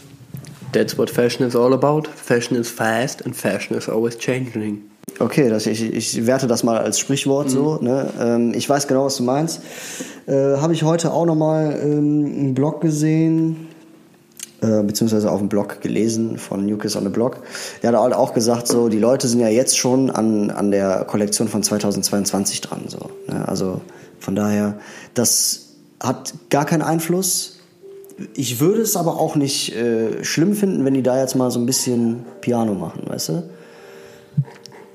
[0.73, 2.09] That's what fashion is all about.
[2.13, 4.81] Fashion is fast and fashion is always changing.
[5.19, 7.51] Okay, das, ich, ich werte das mal als Sprichwort mhm.
[7.51, 7.77] so.
[7.81, 8.09] Ne?
[8.19, 9.61] Ähm, ich weiß genau, was du meinst.
[10.27, 13.67] Äh, Habe ich heute auch nochmal ähm, einen Blog gesehen,
[14.61, 17.37] äh, beziehungsweise auf dem Blog gelesen von New Kids on the Blog.
[17.81, 21.47] Der hat auch gesagt, so die Leute sind ja jetzt schon an, an der Kollektion
[21.47, 22.81] von 2022 dran.
[22.87, 23.47] So, ne?
[23.47, 23.81] Also
[24.19, 24.79] von daher,
[25.13, 25.69] das
[26.01, 27.55] hat gar keinen Einfluss
[28.33, 31.59] ich würde es aber auch nicht äh, schlimm finden, wenn die da jetzt mal so
[31.59, 33.43] ein bisschen Piano machen, weißt du?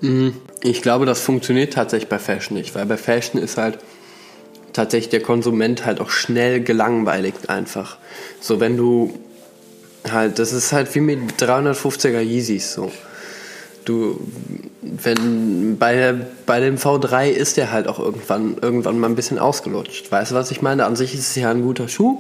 [0.01, 0.35] Mhm.
[0.63, 3.79] Ich glaube, das funktioniert tatsächlich bei Fashion nicht, weil bei Fashion ist halt
[4.73, 7.99] tatsächlich der Konsument halt auch schnell gelangweiligt einfach.
[8.41, 9.19] So, wenn du
[10.11, 12.91] halt, das ist halt wie mit 350er Yeezys so.
[13.85, 14.21] Du,
[14.83, 20.13] wenn bei, bei dem V3 ist der halt auch irgendwann, irgendwann mal ein bisschen ausgelutscht.
[20.13, 20.85] Weißt du, was ich meine?
[20.85, 22.19] An sich ist es ja ein guter Schuh.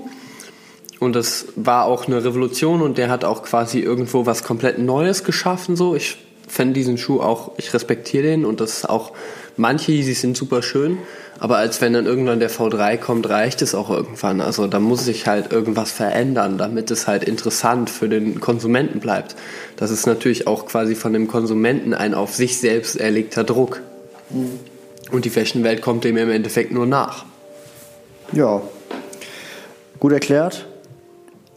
[0.98, 5.24] Und das war auch eine Revolution und der hat auch quasi irgendwo was komplett Neues
[5.24, 5.76] geschaffen.
[5.76, 6.18] So, ich
[6.50, 9.12] fände diesen Schuh auch, ich respektiere den und das ist auch,
[9.56, 10.98] manche Yeezys sind super schön,
[11.38, 14.42] aber als wenn dann irgendwann der V3 kommt, reicht es auch irgendwann.
[14.42, 19.36] Also da muss sich halt irgendwas verändern, damit es halt interessant für den Konsumenten bleibt.
[19.76, 23.80] Das ist natürlich auch quasi von dem Konsumenten ein auf sich selbst erlegter Druck.
[24.28, 24.60] Mhm.
[25.12, 27.24] Und die Fashion-Welt kommt dem im Endeffekt nur nach.
[28.32, 28.60] Ja,
[29.98, 30.66] gut erklärt.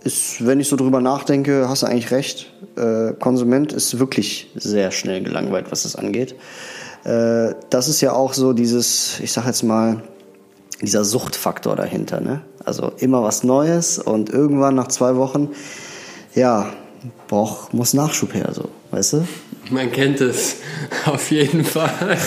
[0.03, 2.51] Ist, wenn ich so drüber nachdenke, hast du eigentlich recht.
[2.75, 6.35] Äh, Konsument ist wirklich sehr schnell gelangweilt, was das angeht.
[7.05, 10.03] Äh, das ist ja auch so dieses, ich sag jetzt mal,
[10.81, 12.19] dieser Suchtfaktor dahinter.
[12.19, 12.41] Ne?
[12.65, 15.49] Also immer was Neues und irgendwann nach zwei Wochen,
[16.35, 16.73] ja,
[17.27, 19.27] brauch, muss Nachschub her, so, weißt du?
[19.69, 20.57] Man kennt es,
[21.05, 22.17] auf jeden Fall.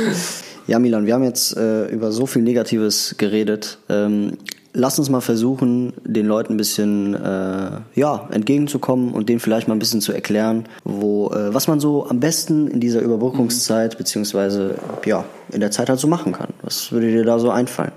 [0.66, 3.78] ja, Milan, wir haben jetzt äh, über so viel Negatives geredet.
[3.88, 4.38] Ähm,
[4.72, 9.74] lass uns mal versuchen, den Leuten ein bisschen äh, ja, entgegenzukommen und denen vielleicht mal
[9.74, 13.98] ein bisschen zu erklären, wo, äh, was man so am besten in dieser Überbrückungszeit, mhm.
[13.98, 16.48] beziehungsweise ja, in der Zeit halt so machen kann.
[16.62, 17.92] Was würde dir da so einfallen?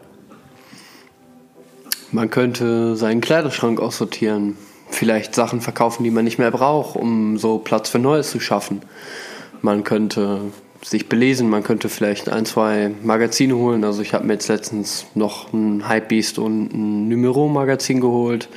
[2.12, 4.58] Man könnte seinen Kleiderschrank aussortieren,
[4.90, 8.82] vielleicht Sachen verkaufen, die man nicht mehr braucht, um so Platz für Neues zu schaffen.
[9.62, 10.40] Man könnte
[10.86, 11.50] sich belesen.
[11.50, 13.84] Man könnte vielleicht ein, zwei Magazine holen.
[13.84, 18.48] Also ich habe mir jetzt letztens noch ein Hypebeast und ein Numero-Magazin geholt.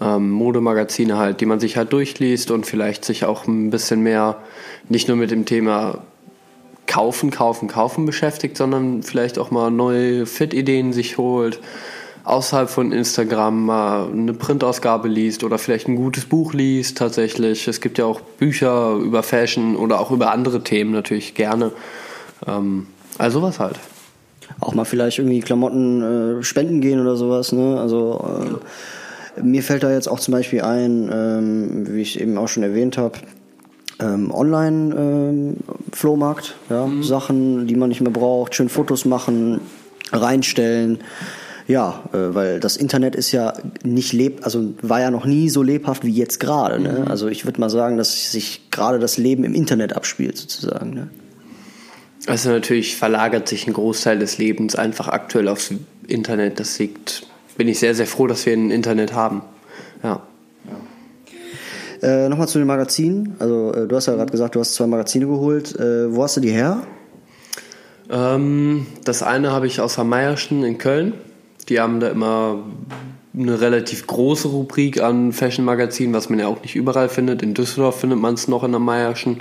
[0.00, 4.38] Ähm, Modemagazine halt, die man sich halt durchliest und vielleicht sich auch ein bisschen mehr
[4.88, 5.98] nicht nur mit dem Thema
[6.86, 11.60] Kaufen, Kaufen, Kaufen beschäftigt, sondern vielleicht auch mal neue Fit-Ideen sich holt
[12.24, 17.66] außerhalb von Instagram mal eine Printausgabe liest oder vielleicht ein gutes Buch liest tatsächlich.
[17.66, 21.72] Es gibt ja auch Bücher über Fashion oder auch über andere Themen natürlich gerne.
[22.46, 22.86] Ähm,
[23.18, 23.78] also sowas halt.
[24.60, 27.52] Auch mal vielleicht irgendwie Klamotten äh, spenden gehen oder sowas.
[27.52, 27.80] Ne?
[27.80, 28.60] Also
[29.36, 32.62] äh, mir fällt da jetzt auch zum Beispiel ein, ähm, wie ich eben auch schon
[32.62, 33.18] erwähnt habe,
[33.98, 36.54] ähm, Online-Flohmarkt.
[36.70, 36.86] Ähm, ja?
[36.86, 37.02] Mhm.
[37.02, 39.60] Sachen, die man nicht mehr braucht, schön Fotos machen,
[40.12, 41.00] reinstellen.
[41.68, 45.62] Ja, äh, weil das Internet ist ja nicht leb, also war ja noch nie so
[45.62, 46.80] lebhaft wie jetzt gerade.
[46.80, 47.02] Ne?
[47.04, 47.08] Mhm.
[47.08, 50.94] Also ich würde mal sagen, dass sich gerade das Leben im Internet abspielt sozusagen.
[50.94, 51.08] Ne?
[52.26, 55.72] Also natürlich verlagert sich ein Großteil des Lebens einfach aktuell aufs
[56.06, 56.60] Internet.
[56.60, 59.42] Das liegt, bin ich sehr, sehr froh, dass wir ein Internet haben.
[60.02, 60.22] Ja.
[62.02, 63.36] Äh, Nochmal zu den Magazinen.
[63.38, 65.78] Also äh, du hast ja gerade gesagt, du hast zwei Magazine geholt.
[65.78, 66.82] Äh, wo hast du die her?
[68.10, 71.14] Ähm, das eine habe ich aus Meierschen in Köln.
[71.68, 72.62] Die haben da immer
[73.34, 77.42] eine relativ große Rubrik an Fashion-Magazinen, was man ja auch nicht überall findet.
[77.42, 79.40] In Düsseldorf findet man es noch in der Meierschen.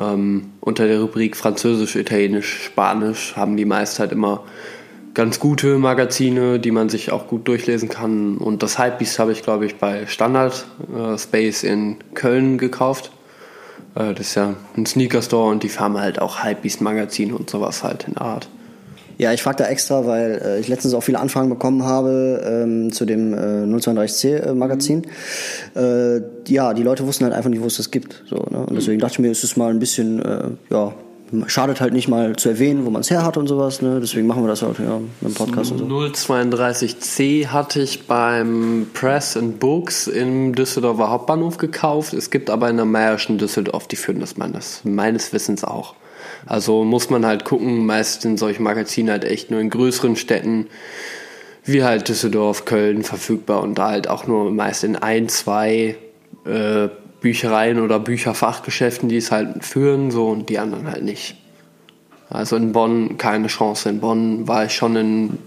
[0.00, 4.44] Ähm, unter der Rubrik Französisch, Italienisch, Spanisch haben die meist halt immer
[5.14, 8.36] ganz gute Magazine, die man sich auch gut durchlesen kann.
[8.36, 13.10] Und das Hypebeast habe ich, glaube ich, bei Standard äh, Space in Köln gekauft.
[13.94, 18.06] Äh, das ist ja ein Sneaker-Store und die haben halt auch Hypebeast-Magazine und sowas halt
[18.06, 18.48] in Art.
[19.20, 22.90] Ja, ich frage da extra, weil äh, ich letztens auch viele Anfragen bekommen habe ähm,
[22.90, 25.04] zu dem äh, 032C äh, Magazin.
[25.74, 25.80] Mhm.
[25.80, 28.24] Äh, ja, die Leute wussten halt einfach nicht, wo es das gibt.
[28.30, 28.64] So, ne?
[28.64, 30.94] Und deswegen dachte ich mir, ist es mal ein bisschen, äh, ja,
[31.48, 33.82] schadet halt nicht mal zu erwähnen, wo man es her hat und sowas.
[33.82, 34.00] Ne?
[34.00, 35.84] Deswegen machen wir das halt ja, im Podcast und so.
[35.84, 42.14] 032C hatte ich beim Press and Books im Düsseldorfer Hauptbahnhof gekauft.
[42.14, 45.94] Es gibt aber in der Meierschen Düsseldorf, die führen das meines, meines Wissens auch.
[46.46, 50.66] Also muss man halt gucken, meist sind solche Magazine halt echt nur in größeren Städten
[51.64, 55.96] wie halt Düsseldorf, Köln verfügbar und da halt auch nur meist in ein, zwei
[56.44, 56.88] äh,
[57.20, 61.36] Büchereien oder Bücherfachgeschäften, die es halt führen, so und die anderen halt nicht.
[62.30, 63.88] Also in Bonn keine Chance.
[63.88, 65.38] In Bonn war ich schon in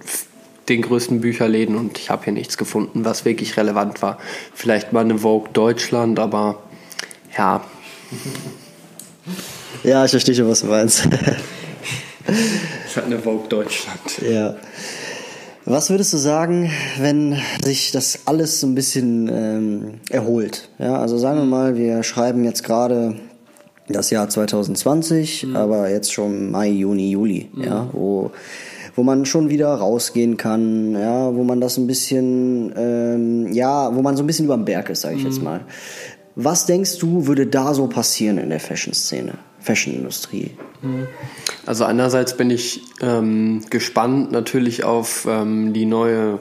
[0.69, 4.17] den größten Bücherläden und ich habe hier nichts gefunden, was wirklich relevant war.
[4.53, 6.61] Vielleicht mal eine Vogue Deutschland, aber
[7.37, 7.63] ja.
[9.83, 11.07] Ja, ich verstehe schon, was du meinst.
[12.87, 14.21] Es hat eine Vogue Deutschland.
[14.21, 14.55] Ja.
[15.65, 16.69] Was würdest du sagen,
[16.99, 20.69] wenn sich das alles so ein bisschen ähm, erholt?
[20.77, 23.15] Ja, also sagen wir mal, wir schreiben jetzt gerade
[23.87, 25.55] das Jahr 2020, mhm.
[25.55, 27.63] aber jetzt schon Mai, Juni, Juli, mhm.
[27.63, 28.31] ja, wo,
[28.95, 34.01] wo man schon wieder rausgehen kann, ja, wo man das ein bisschen, ähm, ja, wo
[34.01, 35.29] man so ein bisschen über dem Berg ist, sage ich mhm.
[35.29, 35.61] jetzt mal.
[36.35, 40.51] Was denkst du, würde da so passieren in der Fashion-Szene, Fashion-Industrie?
[40.81, 41.07] Mhm.
[41.65, 46.39] Also einerseits bin ich ähm, gespannt natürlich auf ähm, die neue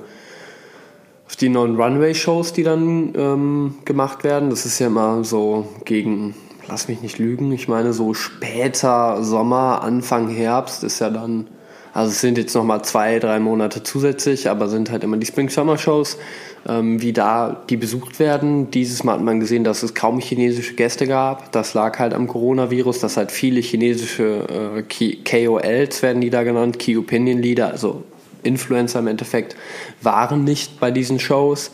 [1.33, 4.51] auf die neuen Runway-Shows, die dann ähm, gemacht werden.
[4.51, 6.35] Das ist ja immer so gegen,
[6.69, 11.47] lass mich nicht lügen, ich meine so später Sommer, Anfang Herbst ist ja dann,
[11.95, 16.19] also es sind jetzt nochmal zwei, drei Monate zusätzlich, aber sind halt immer die Spring-Summer-Shows,
[16.19, 16.21] ähm,
[16.65, 18.71] wie da die besucht werden.
[18.71, 21.51] Dieses Mal hat man gesehen, dass es kaum chinesische Gäste gab.
[21.53, 26.79] Das lag halt am Coronavirus, dass halt viele chinesische äh, KOLs werden die da genannt,
[26.79, 28.05] Key Opinion Leader, also
[28.43, 29.57] Influencer im Endeffekt,
[30.01, 31.73] waren nicht bei diesen Shows,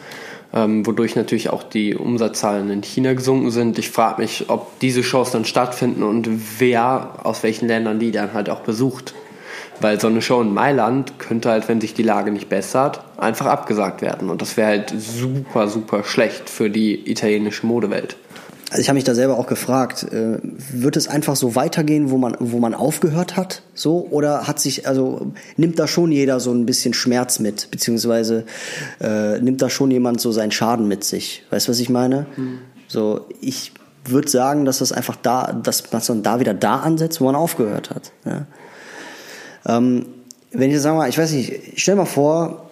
[0.55, 3.79] ähm, wodurch natürlich auch die Umsatzzahlen in China gesunken sind.
[3.79, 6.29] Ich frage mich, ob diese Shows dann stattfinden und
[6.61, 9.15] wer aus welchen Ländern die dann halt auch besucht.
[9.81, 13.47] Weil so eine Show in Mailand könnte halt, wenn sich die Lage nicht bessert, einfach
[13.47, 14.31] abgesagt werden.
[14.31, 18.17] Und das wäre halt super, super schlecht für die italienische Modewelt.
[18.71, 22.19] Also ich habe mich da selber auch gefragt, äh, wird es einfach so weitergehen, wo
[22.19, 24.07] man, wo man aufgehört hat, so?
[24.11, 28.45] Oder hat sich, also nimmt da schon jeder so ein bisschen Schmerz mit, beziehungsweise
[29.01, 31.45] äh, nimmt da schon jemand so seinen Schaden mit sich?
[31.49, 32.27] Weißt du, was ich meine?
[32.37, 32.59] Mhm.
[32.89, 33.73] So, ich
[34.05, 37.89] würde sagen, dass das einfach da, dass man da wieder da ansetzt, wo man aufgehört
[37.91, 38.13] hat.
[38.27, 38.47] Ja?
[39.67, 40.07] Ähm,
[40.51, 42.71] wenn ich jetzt sage mal, ich weiß nicht, stell mal vor,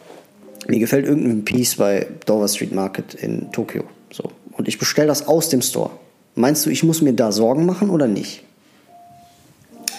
[0.67, 3.85] mir gefällt irgendein Piece bei Dover Street Market in Tokio.
[4.11, 5.91] So und ich bestelle das aus dem Store.
[6.35, 8.43] Meinst du, ich muss mir da Sorgen machen oder nicht?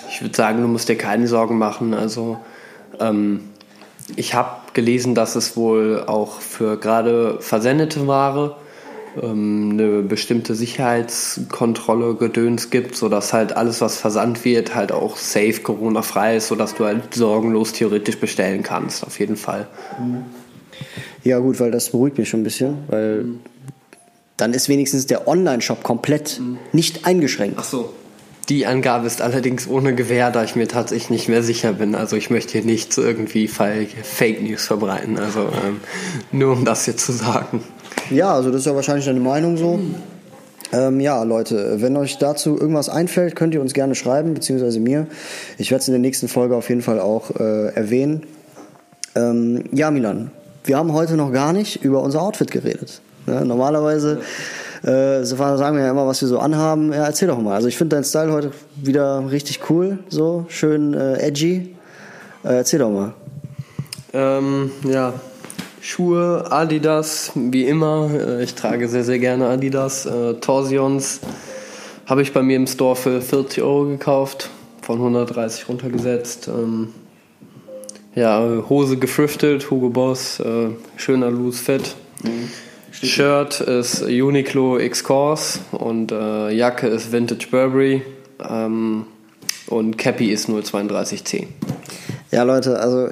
[0.10, 1.94] Ich würde sagen, du musst dir keine Sorgen machen.
[1.94, 2.40] Also
[3.00, 3.42] ähm,
[4.16, 8.56] ich habe gelesen, dass es wohl auch für gerade versendete Ware
[9.22, 15.62] ähm, eine bestimmte Sicherheitskontrolle gedöns gibt, sodass halt alles, was versandt wird, halt auch safe
[15.62, 19.68] Corona-frei ist, sodass du halt sorgenlos theoretisch bestellen kannst, auf jeden Fall.
[21.24, 23.40] Ja gut, weil das beruhigt mich schon ein bisschen, weil mhm
[24.38, 26.60] dann ist wenigstens der Online-Shop komplett mhm.
[26.72, 27.58] nicht eingeschränkt.
[27.60, 27.94] Ach so.
[28.50, 31.96] Die Angabe ist allerdings ohne Gewähr, da ich mir tatsächlich nicht mehr sicher bin.
[31.96, 35.20] Also ich möchte hier nicht irgendwie Fake News verbreiten.
[35.20, 35.82] Also ähm,
[36.32, 37.62] nur um das jetzt zu sagen.
[38.10, 39.80] Ja, also das ist ja wahrscheinlich deine Meinung so.
[40.74, 45.08] Ähm, ja, Leute, wenn euch dazu irgendwas einfällt, könnt ihr uns gerne schreiben, beziehungsweise mir.
[45.58, 48.24] Ich werde es in der nächsten Folge auf jeden Fall auch äh, erwähnen.
[49.16, 50.32] Ähm, ja, Milan,
[50.66, 53.02] wir haben heute noch gar nicht über unser Outfit geredet.
[53.26, 54.20] Ja, normalerweise
[54.84, 56.92] äh, sagen wir ja immer, was wir so anhaben.
[56.94, 57.56] Ja, erzähl doch mal.
[57.56, 61.76] Also ich finde deinen Style heute wieder richtig cool, so schön äh, edgy.
[62.44, 63.14] Äh, erzähl doch mal.
[64.14, 65.14] Ähm, ja,
[65.88, 68.10] Schuhe, Adidas, wie immer.
[68.14, 70.06] Äh, ich trage sehr, sehr gerne Adidas.
[70.06, 71.22] Äh, Torsions
[72.06, 74.50] habe ich bei mir im Store für 40 Euro gekauft,
[74.82, 76.50] von 130 runtergesetzt.
[76.50, 76.90] Ähm,
[78.16, 81.96] ja, Hose gefriftet, Hugo Boss, äh, schöner Loose Fit.
[82.22, 82.50] Mhm.
[82.92, 88.02] Shirt ist Uniqlo X-Course und Jacke ist Vintage Burberry
[88.50, 89.06] ähm,
[89.68, 91.48] und Cappy ist 03210.
[92.32, 93.10] Ja, Leute, also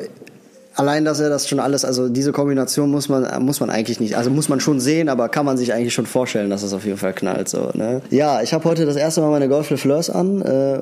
[0.75, 4.17] allein, dass er das schon alles, also diese Kombination muss man, muss man eigentlich nicht,
[4.17, 6.77] also muss man schon sehen, aber kann man sich eigentlich schon vorstellen, dass es das
[6.77, 7.49] auf jeden Fall knallt.
[7.49, 8.01] So, ne?
[8.09, 10.41] Ja, ich habe heute das erste Mal meine Golf Le Fleurs an.
[10.41, 10.79] Äh,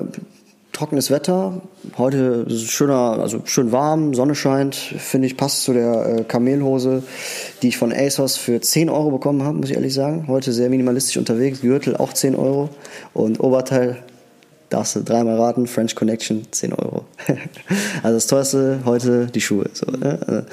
[0.74, 1.62] trockenes Wetter.
[1.96, 4.74] Heute schöner, also schön warm, Sonne scheint.
[4.74, 7.04] Finde ich, passt zu der äh, Kamelhose,
[7.62, 10.26] die ich von ASOS für 10 Euro bekommen habe, muss ich ehrlich sagen.
[10.26, 11.60] Heute sehr minimalistisch unterwegs.
[11.60, 12.68] Gürtel auch 10 Euro.
[13.12, 14.02] Und Oberteil,
[14.74, 17.04] darfst du dreimal raten, French Connection 10 Euro.
[18.02, 19.70] also das teuerste heute die Schuhe.
[19.72, 20.44] So, ne?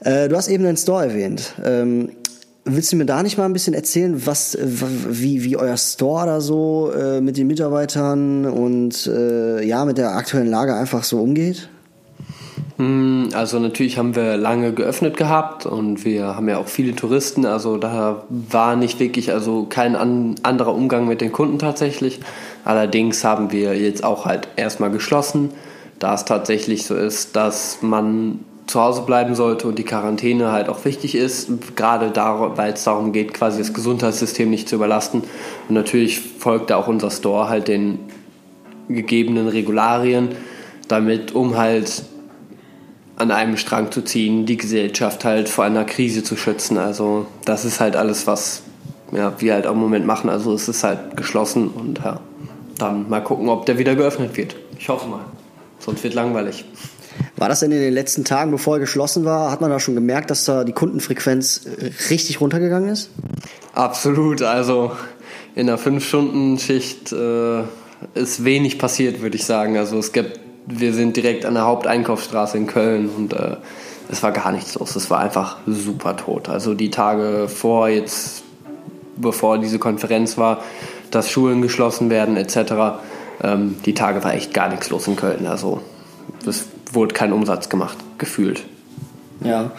[0.00, 1.54] äh, du hast eben den Store erwähnt.
[1.64, 2.10] Ähm,
[2.64, 6.40] Willst du mir da nicht mal ein bisschen erzählen, was, wie, wie euer Store da
[6.40, 11.68] so äh, mit den Mitarbeitern und äh, ja, mit der aktuellen Lage einfach so umgeht?
[12.76, 17.46] Hm, also natürlich haben wir lange geöffnet gehabt und wir haben ja auch viele Touristen,
[17.46, 22.20] also da war nicht wirklich, also kein an, anderer Umgang mit den Kunden tatsächlich.
[22.64, 25.50] Allerdings haben wir jetzt auch halt erstmal geschlossen,
[25.98, 30.68] da es tatsächlich so ist, dass man zu Hause bleiben sollte und die Quarantäne halt
[30.68, 32.12] auch wichtig ist, gerade
[32.56, 35.22] weil es darum geht, quasi das Gesundheitssystem nicht zu überlasten.
[35.68, 37.98] Und natürlich folgt da auch unser Store halt den
[38.88, 40.30] gegebenen Regularien,
[40.88, 42.04] damit, um halt
[43.16, 46.78] an einem Strang zu ziehen, die Gesellschaft halt vor einer Krise zu schützen.
[46.78, 48.62] Also das ist halt alles, was
[49.12, 50.30] ja, wir halt im Moment machen.
[50.30, 52.20] Also es ist halt geschlossen und ja,
[52.82, 54.56] dann mal gucken, ob der wieder geöffnet wird.
[54.78, 55.24] Ich hoffe mal.
[55.78, 56.64] Sonst wird langweilig.
[57.36, 59.94] War das denn in den letzten Tagen, bevor er geschlossen war, hat man da schon
[59.94, 63.10] gemerkt, dass da die Kundenfrequenz äh, richtig runtergegangen ist?
[63.74, 64.42] Absolut.
[64.42, 64.92] Also
[65.54, 67.62] in der 5-Stunden-Schicht äh,
[68.14, 69.76] ist wenig passiert, würde ich sagen.
[69.76, 73.56] Also es gibt wir sind direkt an der Haupteinkaufsstraße in Köln und äh,
[74.10, 74.96] es war gar nichts los.
[74.96, 76.48] Es war einfach super tot.
[76.48, 78.42] Also die Tage vor jetzt,
[79.16, 80.62] bevor diese Konferenz war,
[81.12, 83.00] dass Schulen geschlossen werden etc.
[83.42, 85.46] Ähm, die Tage war echt gar nichts los in Köln.
[85.46, 85.80] Also
[86.46, 88.64] es wurde kein Umsatz gemacht, gefühlt.
[89.44, 89.72] Ja.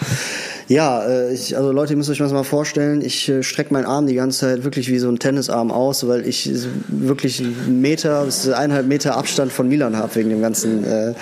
[0.67, 3.85] Ja, äh, ich, also Leute, ihr müsst euch das mal vorstellen, ich äh, strecke meinen
[3.85, 6.49] Arm die ganze Zeit wirklich wie so ein Tennisarm aus, weil ich
[6.87, 11.13] wirklich einen Meter bis eineinhalb Meter Abstand von Milan habe wegen dem ganzen, äh,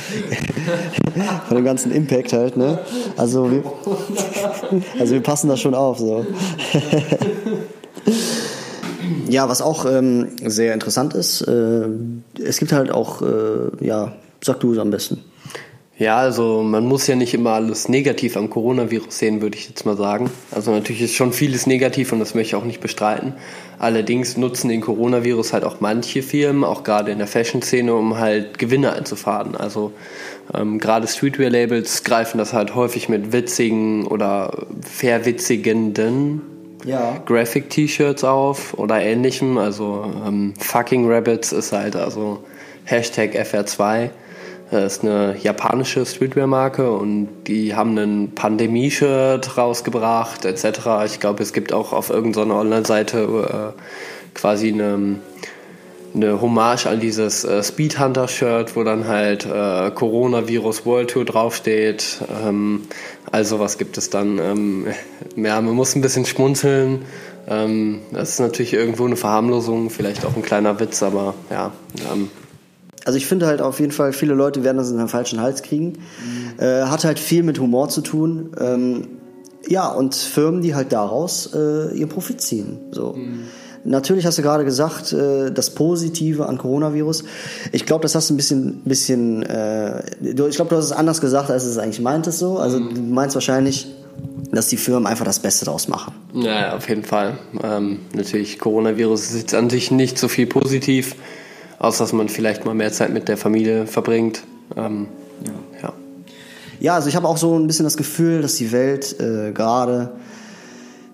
[1.48, 2.80] von dem ganzen Impact halt, ne?
[3.18, 3.64] Also wir,
[5.00, 6.26] also wir passen da schon auf, so.
[9.28, 11.88] ja, was auch ähm, sehr interessant ist, äh,
[12.44, 15.24] es gibt halt auch, äh, ja, sag du es am besten.
[16.02, 19.86] Ja, also man muss ja nicht immer alles negativ am Coronavirus sehen, würde ich jetzt
[19.86, 20.32] mal sagen.
[20.50, 23.34] Also natürlich ist schon vieles negativ und das möchte ich auch nicht bestreiten.
[23.78, 28.58] Allerdings nutzen den Coronavirus halt auch manche Firmen, auch gerade in der Fashion-Szene, um halt
[28.58, 29.56] Gewinne einzufahren.
[29.56, 29.92] Also
[30.56, 36.42] ähm, gerade Streetwear-Labels greifen das halt häufig mit witzigen oder verwitzigenden
[36.86, 37.18] ja.
[37.26, 39.58] Graphic-T-Shirts auf oder ähnlichem.
[39.58, 42.44] Also ähm, Fucking Rabbits ist halt also
[42.86, 44.10] Hashtag FR2
[44.72, 51.04] das ist eine japanische Streetwear-Marke und die haben ein Pandemie-Shirt rausgebracht etc.
[51.06, 53.82] Ich glaube, es gibt auch auf irgendeiner Online-Seite äh,
[54.34, 55.18] quasi eine,
[56.16, 62.22] eine Hommage an dieses äh, Speedhunter-Shirt, wo dann halt äh, Coronavirus World Tour draufsteht.
[62.42, 62.84] Ähm,
[63.32, 64.40] also was gibt es dann?
[64.40, 64.88] Ähm,
[65.36, 67.04] ja, man muss ein bisschen schmunzeln.
[67.48, 71.72] Ähm, das ist natürlich irgendwo eine Verharmlosung, vielleicht auch ein kleiner Witz, aber ja.
[72.12, 72.30] Ähm,
[73.06, 75.64] also ich finde halt auf jeden Fall, viele Leute werden das in den falschen Hals
[75.64, 75.94] kriegen.
[75.94, 76.64] Mhm.
[76.64, 78.52] Äh, hat halt viel mit Humor zu tun.
[78.60, 79.08] Ähm,
[79.68, 82.80] ja, und Firmen, die halt daraus äh, ihren Profit ziehen.
[82.92, 83.14] So.
[83.14, 83.46] Mhm.
[83.84, 87.24] Natürlich hast du gerade gesagt, äh, das Positive an Coronavirus.
[87.72, 91.22] Ich glaube, das hast du ein bisschen, bisschen äh, ich glaube, du hast es anders
[91.22, 92.58] gesagt, als du es eigentlich meintest so.
[92.58, 92.94] Also mhm.
[92.94, 93.88] du meinst wahrscheinlich,
[94.52, 96.14] dass die Firmen einfach das Beste daraus machen.
[96.34, 97.38] Ja, auf jeden Fall.
[97.64, 101.16] Ähm, natürlich, Coronavirus ist jetzt an sich nicht so viel positiv
[101.82, 104.44] außer dass man vielleicht mal mehr Zeit mit der Familie verbringt.
[104.78, 105.08] Ähm,
[105.46, 105.82] ja.
[105.82, 105.94] ja.
[106.80, 106.96] ja.
[106.96, 110.12] also ich habe auch so ein bisschen das Gefühl, dass die Welt äh, gerade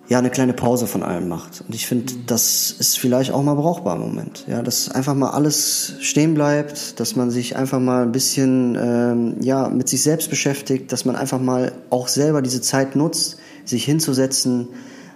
[0.10, 1.64] ja eine kleine Pause von allem macht.
[1.68, 2.26] Und ich finde, mhm.
[2.28, 4.45] das ist vielleicht auch mal brauchbar im Moment.
[4.47, 9.36] Ja, dass einfach mal alles stehen bleibt, dass man sich einfach mal ein bisschen ähm,
[9.41, 13.84] ja mit sich selbst beschäftigt, dass man einfach mal auch selber diese Zeit nutzt, sich
[13.84, 14.70] hinzusetzen,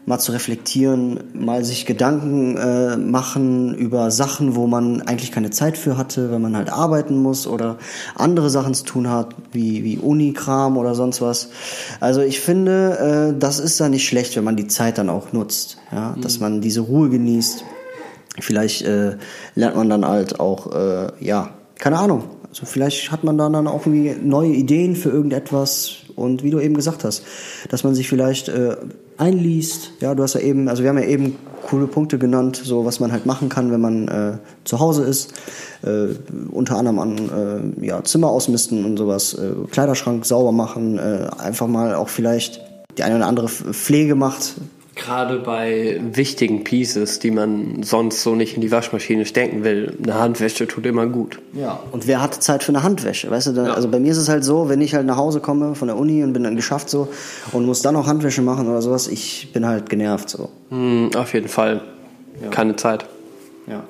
[0.06, 5.78] mal zu reflektieren, mal sich Gedanken äh, machen über Sachen, wo man eigentlich keine Zeit
[5.78, 7.78] für hatte, wenn man halt arbeiten muss oder
[8.16, 11.50] andere Sachen zu tun hat, wie, wie Unikram oder sonst was.
[12.00, 15.34] Also ich finde, äh, das ist da nicht schlecht, wenn man die Zeit dann auch
[15.34, 16.22] nutzt, ja, mhm.
[16.22, 17.64] dass man diese Ruhe genießt.
[18.40, 19.18] Vielleicht äh,
[19.56, 22.24] lernt man dann halt auch, äh, ja, keine Ahnung.
[22.50, 26.60] Also vielleicht hat man dann, dann auch irgendwie neue Ideen für irgendetwas und wie du
[26.60, 27.24] eben gesagt hast,
[27.70, 28.76] dass man sich vielleicht äh,
[29.22, 29.92] einliest.
[30.00, 33.00] Ja, du hast ja eben, also wir haben ja eben coole Punkte genannt, so was
[33.00, 35.34] man halt machen kann, wenn man äh, zu Hause ist.
[35.84, 36.16] Äh,
[36.52, 41.68] unter anderem an äh, ja, Zimmer ausmisten und sowas, äh, Kleiderschrank sauber machen, äh, einfach
[41.68, 42.62] mal auch vielleicht
[42.98, 44.56] die eine oder andere Pflege macht,
[44.94, 50.16] Gerade bei wichtigen Pieces, die man sonst so nicht in die Waschmaschine stecken will, eine
[50.16, 51.40] Handwäsche tut immer gut.
[51.54, 53.32] Ja, und wer hat Zeit für eine Handwäsche?
[53.32, 53.74] Weißt du, dann, ja.
[53.74, 55.96] also bei mir ist es halt so, wenn ich halt nach Hause komme von der
[55.98, 57.08] Uni und bin dann geschafft so
[57.54, 60.50] und muss dann noch Handwäsche machen oder sowas, ich bin halt genervt so.
[60.70, 61.82] Mm, auf jeden Fall.
[62.44, 62.50] Ja.
[62.50, 63.06] Keine Zeit.
[63.68, 63.84] Ja.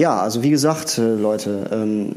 [0.00, 2.12] Ja, also wie gesagt, äh, Leute, ähm,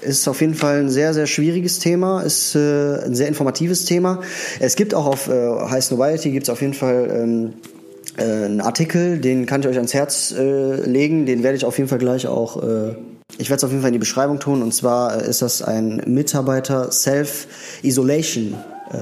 [0.00, 4.22] ist auf jeden Fall ein sehr, sehr schwieriges Thema, ist äh, ein sehr informatives Thema.
[4.58, 7.52] Es gibt auch auf äh, High gibt es auf jeden Fall ähm,
[8.16, 11.90] äh, einen Artikel, den kann ich euch ans Herz legen, den werde ich auf jeden
[11.90, 12.56] Fall gleich auch,
[13.36, 16.04] ich werde es auf jeden Fall in die Beschreibung tun und zwar ist das ein
[16.06, 18.54] Mitarbeiter Self-Isolation
[18.90, 18.96] äh,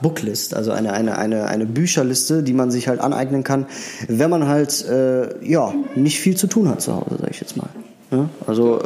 [0.00, 3.66] Booklist, also eine, eine, eine, eine Bücherliste, die man sich halt aneignen kann,
[4.06, 7.56] wenn man halt äh, ja, nicht viel zu tun hat zu Hause, sage ich jetzt
[7.56, 7.68] mal.
[8.10, 8.80] Ja, also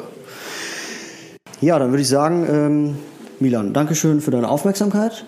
[1.60, 2.98] ja, dann würde ich sagen, ähm,
[3.40, 5.24] Milan, Dankeschön für deine Aufmerksamkeit.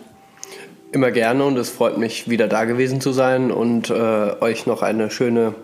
[0.93, 3.95] Immer gerne und es freut mich, wieder da gewesen zu sein und äh,
[4.41, 5.55] euch noch eine schöne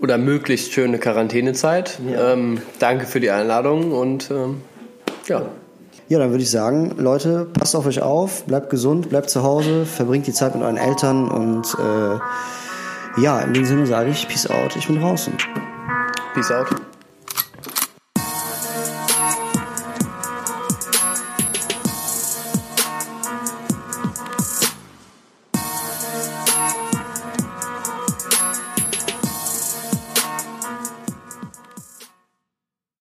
[0.00, 1.98] oder möglichst schöne Quarantänezeit.
[2.10, 2.32] Ja.
[2.32, 4.62] Ähm, danke für die Einladung und ähm,
[5.28, 5.42] ja.
[6.08, 9.86] Ja, dann würde ich sagen, Leute, passt auf euch auf, bleibt gesund, bleibt zu Hause,
[9.86, 14.48] verbringt die Zeit mit euren Eltern und äh, ja, in dem Sinne sage ich Peace
[14.48, 15.34] out, ich bin draußen.
[16.34, 16.79] Peace out.